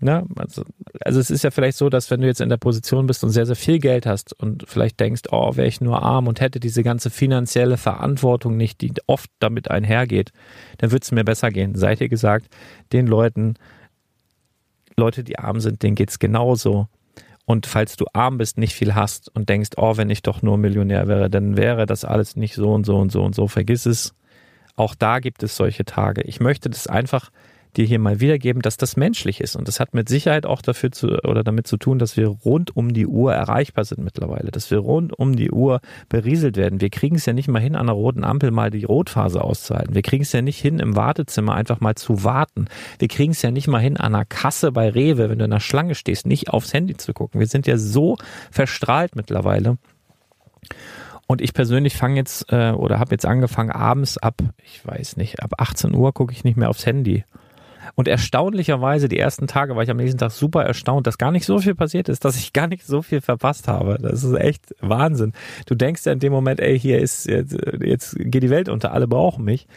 Ne? 0.03 0.25
Also, 0.35 0.63
also 1.05 1.19
es 1.19 1.29
ist 1.29 1.43
ja 1.43 1.51
vielleicht 1.51 1.77
so, 1.77 1.89
dass 1.89 2.09
wenn 2.09 2.21
du 2.21 2.27
jetzt 2.27 2.41
in 2.41 2.49
der 2.49 2.57
Position 2.57 3.05
bist 3.05 3.23
und 3.23 3.29
sehr, 3.29 3.45
sehr 3.45 3.55
viel 3.55 3.77
Geld 3.77 4.07
hast 4.07 4.33
und 4.33 4.65
vielleicht 4.67 4.99
denkst, 4.99 5.23
oh, 5.31 5.55
wäre 5.55 5.67
ich 5.67 5.79
nur 5.79 6.01
arm 6.01 6.27
und 6.27 6.41
hätte 6.41 6.59
diese 6.59 6.81
ganze 6.81 7.11
finanzielle 7.11 7.77
Verantwortung 7.77 8.57
nicht, 8.57 8.81
die 8.81 8.93
oft 9.05 9.29
damit 9.37 9.69
einhergeht, 9.69 10.31
dann 10.79 10.91
würde 10.91 11.03
es 11.03 11.11
mir 11.11 11.23
besser 11.23 11.51
gehen. 11.51 11.75
Seid 11.75 12.01
ihr 12.01 12.09
gesagt, 12.09 12.47
den 12.91 13.05
Leuten, 13.05 13.53
Leute, 14.97 15.23
die 15.23 15.37
arm 15.37 15.59
sind, 15.59 15.83
denen 15.83 15.95
geht's 15.95 16.17
genauso. 16.17 16.87
Und 17.45 17.67
falls 17.67 17.95
du 17.95 18.05
arm 18.13 18.39
bist, 18.39 18.57
nicht 18.57 18.73
viel 18.73 18.95
hast 18.95 19.29
und 19.35 19.49
denkst, 19.49 19.71
oh, 19.77 19.97
wenn 19.97 20.09
ich 20.09 20.23
doch 20.23 20.41
nur 20.41 20.57
Millionär 20.57 21.07
wäre, 21.07 21.29
dann 21.29 21.57
wäre 21.57 21.85
das 21.85 22.05
alles 22.05 22.35
nicht 22.35 22.55
so 22.55 22.73
und 22.73 22.87
so 22.87 22.97
und 22.97 23.11
so 23.11 23.23
und 23.23 23.35
so, 23.35 23.47
vergiss 23.47 23.85
es. 23.85 24.15
Auch 24.75 24.95
da 24.95 25.19
gibt 25.19 25.43
es 25.43 25.55
solche 25.55 25.85
Tage. 25.85 26.23
Ich 26.23 26.39
möchte 26.39 26.71
das 26.71 26.87
einfach 26.87 27.29
dir 27.77 27.85
hier 27.85 27.99
mal 27.99 28.19
wiedergeben, 28.19 28.61
dass 28.61 28.77
das 28.77 28.97
menschlich 28.97 29.41
ist. 29.41 29.55
Und 29.55 29.67
das 29.67 29.79
hat 29.79 29.93
mit 29.93 30.09
Sicherheit 30.09 30.45
auch 30.45 30.61
dafür 30.61 30.91
zu 30.91 31.19
oder 31.23 31.43
damit 31.43 31.67
zu 31.67 31.77
tun, 31.77 31.99
dass 31.99 32.17
wir 32.17 32.27
rund 32.27 32.75
um 32.75 32.93
die 32.93 33.07
Uhr 33.07 33.33
erreichbar 33.33 33.85
sind 33.85 34.03
mittlerweile, 34.03 34.51
dass 34.51 34.71
wir 34.71 34.79
rund 34.79 35.17
um 35.17 35.35
die 35.35 35.51
Uhr 35.51 35.81
berieselt 36.09 36.57
werden. 36.57 36.81
Wir 36.81 36.89
kriegen 36.89 37.15
es 37.15 37.25
ja 37.25 37.33
nicht 37.33 37.47
mal 37.47 37.61
hin, 37.61 37.75
an 37.75 37.87
einer 37.87 37.93
roten 37.93 38.23
Ampel 38.23 38.51
mal 38.51 38.71
die 38.71 38.83
Rotphase 38.83 39.41
auszuhalten. 39.43 39.95
Wir 39.95 40.01
kriegen 40.01 40.23
es 40.23 40.31
ja 40.31 40.41
nicht 40.41 40.59
hin, 40.59 40.79
im 40.79 40.95
Wartezimmer 40.95 41.53
einfach 41.53 41.79
mal 41.79 41.95
zu 41.95 42.23
warten. 42.23 42.65
Wir 42.99 43.07
kriegen 43.07 43.31
es 43.31 43.41
ja 43.41 43.51
nicht 43.51 43.67
mal 43.67 43.79
hin, 43.79 43.97
an 43.97 44.15
einer 44.15 44.25
Kasse 44.25 44.71
bei 44.71 44.89
Rewe, 44.89 45.29
wenn 45.29 45.39
du 45.39 45.45
in 45.45 45.51
der 45.51 45.59
Schlange 45.59 45.95
stehst, 45.95 46.25
nicht 46.25 46.49
aufs 46.49 46.73
Handy 46.73 46.97
zu 46.97 47.13
gucken. 47.13 47.39
Wir 47.39 47.47
sind 47.47 47.67
ja 47.67 47.77
so 47.77 48.17
verstrahlt 48.51 49.15
mittlerweile. 49.15 49.77
Und 51.27 51.39
ich 51.39 51.53
persönlich 51.53 51.95
fange 51.95 52.17
jetzt 52.17 52.51
äh, 52.51 52.71
oder 52.71 52.99
habe 52.99 53.11
jetzt 53.11 53.25
angefangen, 53.25 53.71
abends 53.71 54.17
ab, 54.17 54.41
ich 54.63 54.85
weiß 54.85 55.15
nicht, 55.15 55.41
ab 55.41 55.53
18 55.57 55.95
Uhr 55.95 56.13
gucke 56.13 56.33
ich 56.33 56.43
nicht 56.43 56.57
mehr 56.57 56.69
aufs 56.69 56.85
Handy. 56.85 57.23
Und 57.95 58.07
erstaunlicherweise, 58.07 59.09
die 59.09 59.19
ersten 59.19 59.47
Tage 59.47 59.75
war 59.75 59.83
ich 59.83 59.89
am 59.89 59.97
nächsten 59.97 60.17
Tag 60.17 60.31
super 60.31 60.63
erstaunt, 60.63 61.07
dass 61.07 61.17
gar 61.17 61.31
nicht 61.31 61.45
so 61.45 61.59
viel 61.59 61.75
passiert 61.75 62.09
ist, 62.09 62.25
dass 62.25 62.37
ich 62.37 62.53
gar 62.53 62.67
nicht 62.67 62.85
so 62.85 63.01
viel 63.01 63.21
verpasst 63.21 63.67
habe. 63.67 63.97
Das 64.01 64.23
ist 64.23 64.33
echt 64.33 64.75
Wahnsinn. 64.79 65.33
Du 65.65 65.75
denkst 65.75 66.05
ja 66.05 66.11
in 66.11 66.19
dem 66.19 66.31
Moment, 66.31 66.59
ey, 66.59 66.79
hier 66.79 66.99
ist, 66.99 67.27
jetzt, 67.27 67.57
jetzt 67.81 68.15
geht 68.17 68.43
die 68.43 68.49
Welt 68.49 68.69
unter, 68.69 68.93
alle 68.93 69.07
brauchen 69.07 69.43
mich. 69.43 69.67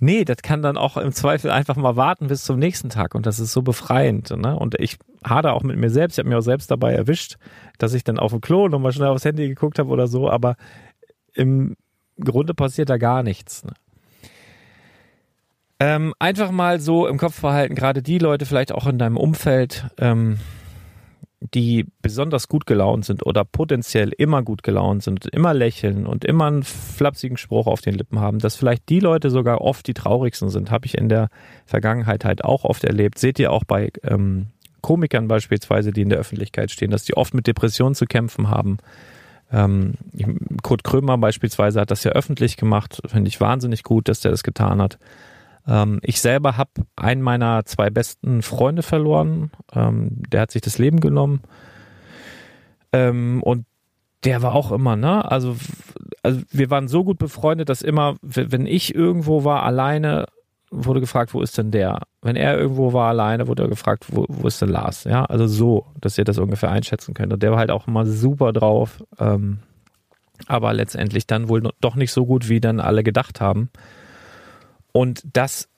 Nee, 0.00 0.24
das 0.24 0.38
kann 0.38 0.62
dann 0.62 0.76
auch 0.76 0.96
im 0.96 1.10
Zweifel 1.10 1.50
einfach 1.50 1.74
mal 1.74 1.96
warten 1.96 2.28
bis 2.28 2.44
zum 2.44 2.58
nächsten 2.58 2.88
Tag 2.88 3.16
und 3.16 3.26
das 3.26 3.40
ist 3.40 3.52
so 3.52 3.62
befreiend. 3.62 4.30
Ne? 4.30 4.56
Und 4.56 4.76
ich 4.78 4.96
hader 5.24 5.54
auch 5.54 5.64
mit 5.64 5.76
mir 5.76 5.90
selbst, 5.90 6.14
ich 6.14 6.18
habe 6.20 6.28
mir 6.28 6.38
auch 6.38 6.42
selbst 6.42 6.70
dabei 6.70 6.92
erwischt, 6.92 7.36
dass 7.78 7.94
ich 7.94 8.04
dann 8.04 8.18
auf 8.18 8.30
dem 8.30 8.40
Klo 8.40 8.68
nochmal 8.68 8.92
schnell 8.92 9.08
aufs 9.08 9.24
Handy 9.24 9.48
geguckt 9.48 9.78
habe 9.80 9.90
oder 9.90 10.06
so, 10.06 10.30
aber 10.30 10.54
im 11.34 11.76
Grunde 12.20 12.54
passiert 12.54 12.90
da 12.90 12.96
gar 12.96 13.24
nichts. 13.24 13.64
Ne? 13.64 13.72
Ähm, 15.80 16.12
einfach 16.18 16.50
mal 16.50 16.80
so 16.80 17.06
im 17.06 17.18
Kopf 17.18 17.40
behalten, 17.40 17.76
gerade 17.76 18.02
die 18.02 18.18
Leute 18.18 18.46
vielleicht 18.46 18.72
auch 18.72 18.86
in 18.86 18.98
deinem 18.98 19.16
Umfeld, 19.16 19.86
ähm, 19.98 20.38
die 21.40 21.86
besonders 22.02 22.48
gut 22.48 22.66
gelaunt 22.66 23.04
sind 23.04 23.24
oder 23.24 23.44
potenziell 23.44 24.10
immer 24.10 24.42
gut 24.42 24.64
gelaunt 24.64 25.04
sind, 25.04 25.26
immer 25.26 25.54
lächeln 25.54 26.04
und 26.04 26.24
immer 26.24 26.46
einen 26.46 26.64
flapsigen 26.64 27.36
Spruch 27.36 27.68
auf 27.68 27.80
den 27.80 27.94
Lippen 27.94 28.18
haben, 28.18 28.40
dass 28.40 28.56
vielleicht 28.56 28.88
die 28.88 28.98
Leute 28.98 29.30
sogar 29.30 29.60
oft 29.60 29.86
die 29.86 29.94
traurigsten 29.94 30.48
sind, 30.50 30.72
habe 30.72 30.86
ich 30.86 30.98
in 30.98 31.08
der 31.08 31.28
Vergangenheit 31.64 32.24
halt 32.24 32.42
auch 32.44 32.64
oft 32.64 32.82
erlebt. 32.82 33.18
Seht 33.18 33.38
ihr 33.38 33.52
auch 33.52 33.62
bei 33.62 33.92
ähm, 34.02 34.48
Komikern 34.80 35.28
beispielsweise, 35.28 35.92
die 35.92 36.02
in 36.02 36.08
der 36.08 36.18
Öffentlichkeit 36.18 36.72
stehen, 36.72 36.90
dass 36.90 37.04
die 37.04 37.16
oft 37.16 37.34
mit 37.34 37.46
Depressionen 37.46 37.94
zu 37.94 38.06
kämpfen 38.06 38.50
haben. 38.50 38.78
Ähm, 39.52 39.94
Kurt 40.62 40.82
Krömer 40.82 41.18
beispielsweise 41.18 41.80
hat 41.80 41.92
das 41.92 42.02
ja 42.02 42.12
öffentlich 42.12 42.56
gemacht, 42.56 43.00
finde 43.06 43.28
ich 43.28 43.40
wahnsinnig 43.40 43.84
gut, 43.84 44.08
dass 44.08 44.20
der 44.20 44.32
das 44.32 44.42
getan 44.42 44.82
hat. 44.82 44.98
Ähm, 45.68 46.00
ich 46.02 46.20
selber 46.20 46.56
habe 46.56 46.70
einen 46.96 47.22
meiner 47.22 47.64
zwei 47.66 47.90
besten 47.90 48.42
Freunde 48.42 48.82
verloren. 48.82 49.50
Ähm, 49.74 50.22
der 50.28 50.40
hat 50.40 50.50
sich 50.50 50.62
das 50.62 50.78
Leben 50.78 51.00
genommen. 51.00 51.42
Ähm, 52.92 53.42
und 53.42 53.66
der 54.24 54.42
war 54.42 54.54
auch 54.54 54.72
immer, 54.72 54.96
ne? 54.96 55.30
Also, 55.30 55.56
also 56.22 56.40
wir 56.50 56.70
waren 56.70 56.88
so 56.88 57.04
gut 57.04 57.18
befreundet, 57.18 57.68
dass 57.68 57.82
immer, 57.82 58.16
wenn 58.22 58.66
ich 58.66 58.94
irgendwo 58.94 59.44
war 59.44 59.62
alleine, 59.62 60.26
wurde 60.70 61.00
gefragt, 61.00 61.34
wo 61.34 61.40
ist 61.40 61.56
denn 61.56 61.70
der? 61.70 62.00
Wenn 62.20 62.36
er 62.36 62.58
irgendwo 62.58 62.92
war 62.92 63.08
alleine, 63.08 63.46
wurde 63.46 63.64
er 63.64 63.68
gefragt, 63.68 64.06
wo, 64.08 64.26
wo 64.28 64.48
ist 64.48 64.60
denn 64.60 64.68
Lars? 64.70 65.04
Ja, 65.04 65.24
also 65.24 65.46
so, 65.46 65.86
dass 66.00 66.18
ihr 66.18 66.24
das 66.24 66.38
ungefähr 66.38 66.70
einschätzen 66.70 67.14
könnt. 67.14 67.32
Und 67.32 67.42
der 67.42 67.52
war 67.52 67.58
halt 67.58 67.70
auch 67.70 67.86
immer 67.86 68.06
super 68.06 68.52
drauf. 68.52 69.02
Ähm, 69.18 69.60
aber 70.46 70.72
letztendlich 70.72 71.26
dann 71.26 71.48
wohl 71.48 71.70
doch 71.80 71.94
nicht 71.94 72.12
so 72.12 72.26
gut, 72.26 72.48
wie 72.48 72.60
dann 72.60 72.80
alle 72.80 73.02
gedacht 73.02 73.40
haben. 73.40 73.70
Und 74.92 75.22
das 75.32 75.68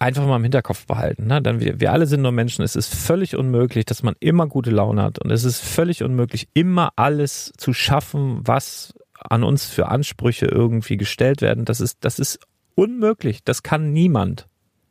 einfach 0.00 0.26
mal 0.26 0.36
im 0.36 0.42
Hinterkopf 0.42 0.86
behalten. 0.86 1.26
Ne? 1.26 1.40
Dann 1.42 1.60
wir, 1.60 1.78
wir 1.78 1.92
alle 1.92 2.06
sind 2.06 2.22
nur 2.22 2.32
Menschen. 2.32 2.64
Es 2.64 2.74
ist 2.74 2.92
völlig 2.92 3.36
unmöglich, 3.36 3.84
dass 3.84 4.02
man 4.02 4.16
immer 4.18 4.46
gute 4.46 4.70
Laune 4.70 5.02
hat. 5.02 5.18
Und 5.18 5.30
es 5.30 5.44
ist 5.44 5.60
völlig 5.60 6.02
unmöglich, 6.02 6.48
immer 6.54 6.92
alles 6.96 7.52
zu 7.56 7.72
schaffen, 7.72 8.40
was 8.42 8.94
an 9.14 9.44
uns 9.44 9.66
für 9.66 9.88
Ansprüche 9.88 10.46
irgendwie 10.46 10.96
gestellt 10.96 11.42
werden. 11.42 11.66
Das 11.66 11.80
ist, 11.80 11.98
das 12.00 12.18
ist 12.18 12.40
unmöglich. 12.74 13.44
Das 13.44 13.62
kann 13.62 13.92
niemand. 13.92 14.48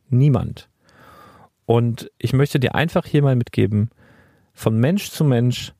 Niemand. 0.09 0.69
Und 1.65 2.11
ich 2.19 2.33
möchte 2.33 2.59
dir 2.59 2.75
einfach 2.75 3.05
hier 3.05 3.23
mal 3.23 3.35
mitgeben, 3.35 3.89
von 4.53 4.77
Mensch 4.77 5.09
zu 5.09 5.23
Mensch, 5.23 5.73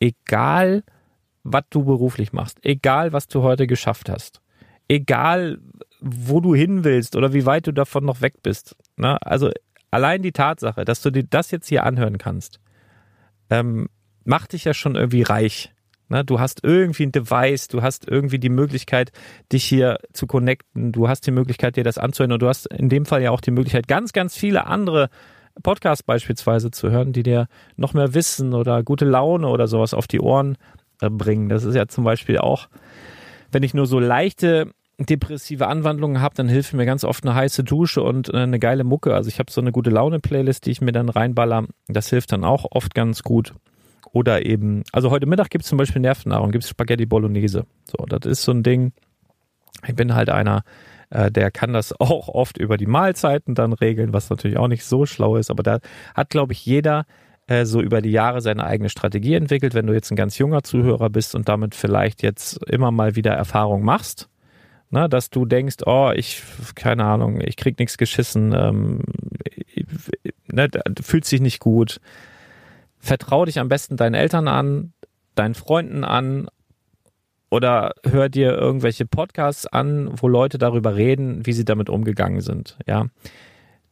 egal 0.00 0.82
was 1.44 1.64
du 1.70 1.84
beruflich 1.84 2.32
machst, 2.32 2.58
egal 2.62 3.12
was 3.12 3.28
du 3.28 3.42
heute 3.42 3.66
geschafft 3.66 4.08
hast, 4.08 4.40
egal 4.88 5.58
wo 6.00 6.40
du 6.40 6.54
hin 6.54 6.84
willst 6.84 7.16
oder 7.16 7.32
wie 7.32 7.46
weit 7.46 7.66
du 7.66 7.72
davon 7.72 8.04
noch 8.04 8.20
weg 8.20 8.42
bist. 8.42 8.76
Ne? 8.96 9.20
Also 9.22 9.50
allein 9.90 10.22
die 10.22 10.32
Tatsache, 10.32 10.84
dass 10.84 11.02
du 11.02 11.10
dir 11.10 11.24
das 11.24 11.50
jetzt 11.50 11.68
hier 11.68 11.84
anhören 11.84 12.18
kannst, 12.18 12.60
ähm, 13.50 13.88
macht 14.24 14.52
dich 14.52 14.64
ja 14.64 14.74
schon 14.74 14.96
irgendwie 14.96 15.22
reich. 15.22 15.72
Ne? 16.08 16.24
Du 16.24 16.40
hast 16.40 16.60
irgendwie 16.62 17.04
ein 17.04 17.12
Device, 17.12 17.68
du 17.68 17.82
hast 17.82 18.08
irgendwie 18.08 18.38
die 18.38 18.48
Möglichkeit, 18.48 19.12
dich 19.52 19.64
hier 19.64 19.98
zu 20.12 20.26
connecten, 20.26 20.92
du 20.92 21.08
hast 21.08 21.26
die 21.26 21.30
Möglichkeit, 21.30 21.76
dir 21.76 21.84
das 21.84 21.98
anzuhören 21.98 22.32
und 22.32 22.42
du 22.42 22.48
hast 22.48 22.66
in 22.66 22.88
dem 22.88 23.06
Fall 23.06 23.22
ja 23.22 23.30
auch 23.30 23.40
die 23.40 23.50
Möglichkeit, 23.50 23.88
ganz, 23.88 24.12
ganz 24.12 24.36
viele 24.36 24.66
andere 24.66 25.08
Podcasts 25.62 26.02
beispielsweise 26.02 26.70
zu 26.70 26.90
hören, 26.90 27.12
die 27.12 27.22
dir 27.22 27.46
noch 27.76 27.94
mehr 27.94 28.12
Wissen 28.14 28.54
oder 28.54 28.82
gute 28.82 29.04
Laune 29.04 29.48
oder 29.48 29.68
sowas 29.68 29.94
auf 29.94 30.06
die 30.06 30.20
Ohren 30.20 30.58
äh, 31.00 31.08
bringen. 31.08 31.48
Das 31.48 31.64
ist 31.64 31.74
ja 31.74 31.86
zum 31.86 32.04
Beispiel 32.04 32.38
auch, 32.38 32.68
wenn 33.52 33.62
ich 33.62 33.74
nur 33.74 33.86
so 33.86 34.00
leichte 34.00 34.72
depressive 34.98 35.66
Anwandlungen 35.66 36.20
habe, 36.20 36.34
dann 36.34 36.48
hilft 36.48 36.72
mir 36.72 36.86
ganz 36.86 37.04
oft 37.04 37.24
eine 37.24 37.34
heiße 37.34 37.64
Dusche 37.64 38.02
und 38.02 38.32
äh, 38.32 38.38
eine 38.38 38.58
geile 38.58 38.84
Mucke. 38.84 39.14
Also 39.14 39.28
ich 39.28 39.38
habe 39.38 39.50
so 39.50 39.60
eine 39.60 39.72
gute 39.72 39.90
Laune-Playlist, 39.90 40.66
die 40.66 40.70
ich 40.70 40.80
mir 40.80 40.92
dann 40.92 41.08
reinballer. 41.08 41.66
Das 41.88 42.10
hilft 42.10 42.32
dann 42.32 42.44
auch 42.44 42.66
oft 42.70 42.94
ganz 42.94 43.22
gut. 43.22 43.54
Oder 44.12 44.46
eben, 44.46 44.84
also 44.92 45.10
heute 45.10 45.26
Mittag 45.26 45.50
gibt 45.50 45.64
es 45.64 45.68
zum 45.68 45.78
Beispiel 45.78 46.00
Nervennahrung, 46.00 46.52
gibt 46.52 46.64
es 46.64 46.70
Spaghetti 46.70 47.06
Bolognese. 47.06 47.66
So, 47.84 48.04
das 48.06 48.30
ist 48.30 48.42
so 48.42 48.52
ein 48.52 48.62
Ding. 48.62 48.92
Ich 49.86 49.96
bin 49.96 50.14
halt 50.14 50.30
einer, 50.30 50.62
äh, 51.10 51.32
der 51.32 51.50
kann 51.50 51.72
das 51.72 51.92
auch 52.00 52.28
oft 52.28 52.56
über 52.58 52.76
die 52.76 52.86
Mahlzeiten 52.86 53.54
dann 53.56 53.72
regeln, 53.72 54.12
was 54.12 54.30
natürlich 54.30 54.56
auch 54.56 54.68
nicht 54.68 54.84
so 54.84 55.06
schlau 55.06 55.36
ist. 55.36 55.50
Aber 55.50 55.64
da 55.64 55.80
hat, 56.14 56.30
glaube 56.30 56.52
ich, 56.52 56.64
jeder 56.64 57.06
äh, 57.48 57.64
so 57.64 57.80
über 57.80 58.00
die 58.00 58.12
Jahre 58.12 58.40
seine 58.40 58.64
eigene 58.64 58.88
Strategie 58.88 59.34
entwickelt. 59.34 59.74
Wenn 59.74 59.88
du 59.88 59.92
jetzt 59.92 60.12
ein 60.12 60.16
ganz 60.16 60.38
junger 60.38 60.62
Zuhörer 60.62 61.10
bist 61.10 61.34
und 61.34 61.48
damit 61.48 61.74
vielleicht 61.74 62.22
jetzt 62.22 62.62
immer 62.70 62.92
mal 62.92 63.16
wieder 63.16 63.32
Erfahrung 63.32 63.82
machst, 63.82 64.28
ne, 64.94 65.08
dass 65.08 65.28
du 65.28 65.44
denkst, 65.44 65.78
oh, 65.86 66.12
ich, 66.14 66.42
keine 66.74 67.04
Ahnung, 67.04 67.40
ich 67.40 67.56
krieg 67.56 67.78
nichts 67.78 67.98
geschissen, 67.98 68.54
ähm, 68.56 69.02
ne, 70.50 70.70
fühlt 71.02 71.24
sich 71.24 71.40
nicht 71.40 71.60
gut. 71.60 72.00
Vertrau 72.98 73.44
dich 73.44 73.58
am 73.58 73.68
besten 73.68 73.96
deinen 73.96 74.14
Eltern 74.14 74.48
an, 74.48 74.92
deinen 75.34 75.54
Freunden 75.54 76.04
an 76.04 76.48
oder 77.50 77.94
hör 78.04 78.28
dir 78.28 78.52
irgendwelche 78.52 79.04
Podcasts 79.04 79.66
an, 79.66 80.10
wo 80.12 80.28
Leute 80.28 80.58
darüber 80.58 80.94
reden, 80.94 81.44
wie 81.44 81.52
sie 81.52 81.64
damit 81.64 81.90
umgegangen 81.90 82.40
sind. 82.40 82.78
Ja, 82.86 83.06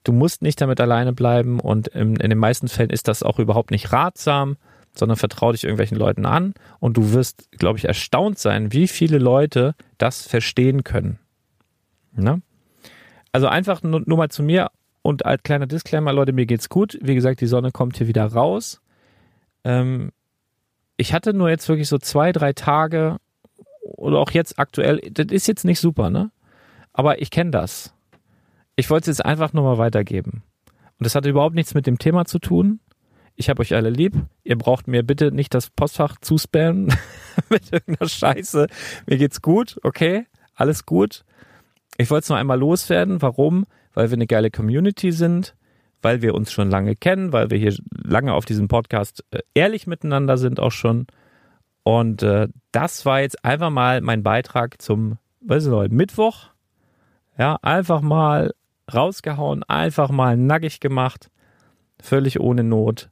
du 0.04 0.12
musst 0.12 0.40
nicht 0.40 0.60
damit 0.60 0.80
alleine 0.80 1.12
bleiben 1.12 1.58
und 1.58 1.88
in, 1.88 2.16
in 2.16 2.30
den 2.30 2.38
meisten 2.38 2.68
Fällen 2.68 2.90
ist 2.90 3.08
das 3.08 3.22
auch 3.24 3.40
überhaupt 3.40 3.72
nicht 3.72 3.92
ratsam 3.92 4.56
sondern 4.94 5.16
vertrau 5.16 5.52
dich 5.52 5.64
irgendwelchen 5.64 5.96
Leuten 5.96 6.26
an 6.26 6.54
und 6.78 6.96
du 6.96 7.12
wirst, 7.12 7.50
glaube 7.52 7.78
ich, 7.78 7.86
erstaunt 7.86 8.38
sein, 8.38 8.72
wie 8.72 8.88
viele 8.88 9.18
Leute 9.18 9.74
das 9.98 10.26
verstehen 10.26 10.84
können. 10.84 11.18
Ne? 12.14 12.42
Also 13.32 13.46
einfach 13.48 13.82
nur, 13.82 14.02
nur 14.04 14.18
mal 14.18 14.28
zu 14.28 14.42
mir 14.42 14.70
und 15.00 15.24
als 15.24 15.42
kleiner 15.42 15.66
Disclaimer, 15.66 16.12
Leute, 16.12 16.32
mir 16.32 16.46
geht's 16.46 16.68
gut. 16.68 16.98
Wie 17.00 17.14
gesagt, 17.14 17.40
die 17.40 17.46
Sonne 17.46 17.72
kommt 17.72 17.96
hier 17.96 18.06
wieder 18.06 18.26
raus. 18.26 18.80
Ähm, 19.64 20.12
ich 20.96 21.12
hatte 21.14 21.32
nur 21.32 21.48
jetzt 21.48 21.68
wirklich 21.68 21.88
so 21.88 21.98
zwei, 21.98 22.32
drei 22.32 22.52
Tage 22.52 23.16
oder 23.80 24.18
auch 24.18 24.30
jetzt 24.30 24.58
aktuell, 24.58 25.00
das 25.10 25.26
ist 25.30 25.48
jetzt 25.48 25.64
nicht 25.64 25.80
super, 25.80 26.10
ne? 26.10 26.30
Aber 26.92 27.22
ich 27.22 27.30
kenne 27.30 27.50
das. 27.50 27.94
Ich 28.76 28.90
wollte 28.90 29.10
es 29.10 29.18
jetzt 29.18 29.24
einfach 29.24 29.54
nur 29.54 29.64
mal 29.64 29.78
weitergeben. 29.78 30.42
Und 30.98 31.04
das 31.06 31.14
hatte 31.14 31.30
überhaupt 31.30 31.54
nichts 31.54 31.74
mit 31.74 31.86
dem 31.86 31.98
Thema 31.98 32.26
zu 32.26 32.38
tun 32.38 32.80
ich 33.36 33.48
habe 33.48 33.60
euch 33.60 33.74
alle 33.74 33.90
lieb. 33.90 34.14
Ihr 34.44 34.56
braucht 34.56 34.88
mir 34.88 35.02
bitte 35.02 35.32
nicht 35.32 35.54
das 35.54 35.70
Postfach 35.70 36.16
zuspammen 36.20 36.94
mit 37.50 37.72
irgendeiner 37.72 38.08
Scheiße. 38.08 38.66
Mir 39.06 39.16
geht's 39.18 39.42
gut, 39.42 39.78
okay? 39.82 40.26
Alles 40.54 40.86
gut. 40.86 41.24
Ich 41.98 42.10
wollte 42.10 42.24
es 42.24 42.28
noch 42.28 42.36
einmal 42.36 42.58
loswerden. 42.58 43.22
Warum? 43.22 43.66
Weil 43.94 44.10
wir 44.10 44.16
eine 44.16 44.26
geile 44.26 44.50
Community 44.50 45.12
sind, 45.12 45.54
weil 46.00 46.22
wir 46.22 46.34
uns 46.34 46.52
schon 46.52 46.70
lange 46.70 46.96
kennen, 46.96 47.32
weil 47.32 47.50
wir 47.50 47.58
hier 47.58 47.74
lange 47.90 48.34
auf 48.34 48.44
diesem 48.44 48.68
Podcast 48.68 49.24
äh, 49.30 49.40
ehrlich 49.54 49.86
miteinander 49.86 50.36
sind 50.36 50.60
auch 50.60 50.72
schon. 50.72 51.06
Und 51.84 52.22
äh, 52.22 52.48
das 52.70 53.04
war 53.04 53.20
jetzt 53.20 53.44
einfach 53.44 53.70
mal 53.70 54.00
mein 54.00 54.22
Beitrag 54.22 54.80
zum, 54.80 55.18
was 55.40 55.64
ist 55.64 55.72
heute, 55.72 55.94
Mittwoch. 55.94 56.48
Ja, 57.38 57.58
einfach 57.62 58.02
mal 58.02 58.52
rausgehauen, 58.92 59.62
einfach 59.64 60.10
mal 60.10 60.36
nackig 60.36 60.80
gemacht, 60.80 61.30
völlig 62.00 62.40
ohne 62.40 62.62
Not. 62.62 63.10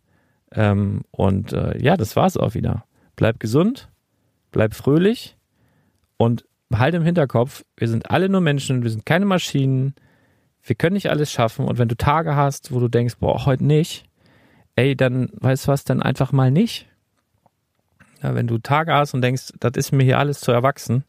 Ähm, 0.53 1.03
und 1.11 1.53
äh, 1.53 1.79
ja, 1.83 1.97
das 1.97 2.17
war's 2.17 2.37
auch 2.37 2.55
wieder. 2.55 2.85
Bleib 3.17 3.41
gesund, 3.41 3.89
bleib 4.51 4.75
fröhlich 4.75 5.37
und 6.17 6.45
halt 6.73 6.95
im 6.95 7.03
Hinterkopf, 7.03 7.65
wir 7.77 7.89
sind 7.89 8.11
alle 8.11 8.29
nur 8.29 8.41
Menschen, 8.41 8.83
wir 8.83 8.91
sind 8.91 9.07
keine 9.07 9.27
Maschinen, 9.27 9.95
wir 10.63 10.77
können 10.77 10.95
nicht 10.95 11.11
alles 11.11 11.31
schaffen 11.33 11.67
und 11.67 11.79
wenn 11.79 11.89
du 11.89 11.97
Tage 11.97 12.37
hast, 12.37 12.73
wo 12.73 12.81
du 12.81 12.89
denkst, 12.89 13.17
boah, 13.19 13.47
heute 13.47 13.65
nicht, 13.65 14.05
ey, 14.77 14.97
dann 14.97 15.31
weißt 15.35 15.67
du 15.67 15.73
was, 15.73 15.85
dann 15.85 16.03
einfach 16.03 16.33
mal 16.33 16.51
nicht. 16.51 16.87
Ja, 18.23 18.35
wenn 18.35 18.47
du 18.47 18.59
Tage 18.59 18.93
hast 18.93 19.15
und 19.15 19.23
denkst, 19.23 19.53
das 19.59 19.73
ist 19.77 19.93
mir 19.93 20.05
hier 20.05 20.19
alles 20.19 20.41
zu 20.41 20.53
erwachsen, 20.53 21.05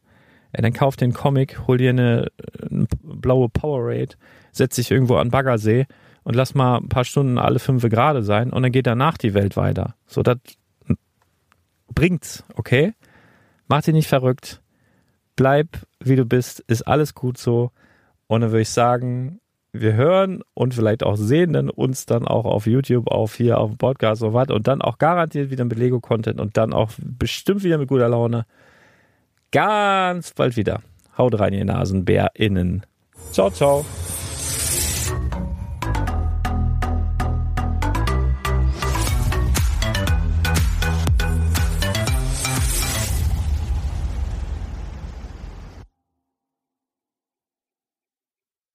ey, 0.54 0.62
dann 0.62 0.74
kauf 0.74 0.96
den 0.96 1.14
Comic, 1.14 1.68
hol 1.68 1.78
dir 1.78 1.90
eine, 1.90 2.28
eine 2.70 2.88
blaue 3.04 3.50
Powerade, 3.50 4.16
setz 4.52 4.76
dich 4.76 4.92
irgendwo 4.92 5.16
an 5.16 5.30
Baggersee 5.30 5.88
und 6.24 6.36
lass 6.36 6.54
mal 6.54 6.78
ein 6.78 6.90
paar 6.90 7.06
Stunden 7.06 7.38
alle 7.38 7.60
fünf 7.60 7.84
gerade 7.84 8.24
sein 8.24 8.52
und 8.52 8.64
dann 8.64 8.72
geht 8.72 8.88
danach 8.88 9.18
die 9.18 9.34
Welt 9.34 9.58
weiter. 9.58 9.96
So, 10.06 10.24
das 10.24 10.38
bringt's, 11.94 12.44
okay? 12.56 12.94
Mach 13.68 13.82
dich 13.82 13.94
nicht 13.94 14.08
verrückt. 14.08 14.62
Bleib, 15.36 15.80
wie 16.00 16.16
du 16.16 16.26
bist, 16.26 16.60
ist 16.68 16.84
alles 16.84 17.16
gut 17.16 17.38
so. 17.38 17.72
Und 18.28 18.42
dann 18.42 18.52
würde 18.52 18.62
ich 18.62 18.70
sagen, 18.70 19.40
wir 19.74 19.94
hören 19.94 20.42
und 20.54 20.74
vielleicht 20.74 21.04
auch 21.04 21.16
sehen 21.16 21.54
dann 21.54 21.70
uns 21.70 22.06
dann 22.06 22.28
auch 22.28 22.46
auf 22.46 22.68
YouTube, 22.68 23.08
auf 23.08 23.36
hier 23.36 23.58
auf 23.58 23.72
dem 23.72 23.78
Podcast 23.78 24.22
und 24.24 24.34
was 24.34 24.50
und 24.50 24.68
dann 24.68 24.82
auch 24.82 24.98
garantiert 24.98 25.50
wieder 25.50 25.66
mit 25.66 25.78
Lego-Content 25.78 26.40
und 26.40 26.58
dann 26.58 26.74
auch 26.74 26.92
bestimmt 26.98 27.64
wieder 27.64 27.78
mit 27.78 27.88
guter 27.88 28.10
Laune. 28.10 28.46
Ganz 29.52 30.34
bald 30.34 30.58
wieder. 30.58 30.82
Haut 31.18 31.40
rein, 31.40 31.54
ihr 31.54 31.66
NasenbärInnen. 31.66 32.86
Ciao, 33.32 33.50
ciao. 33.50 33.86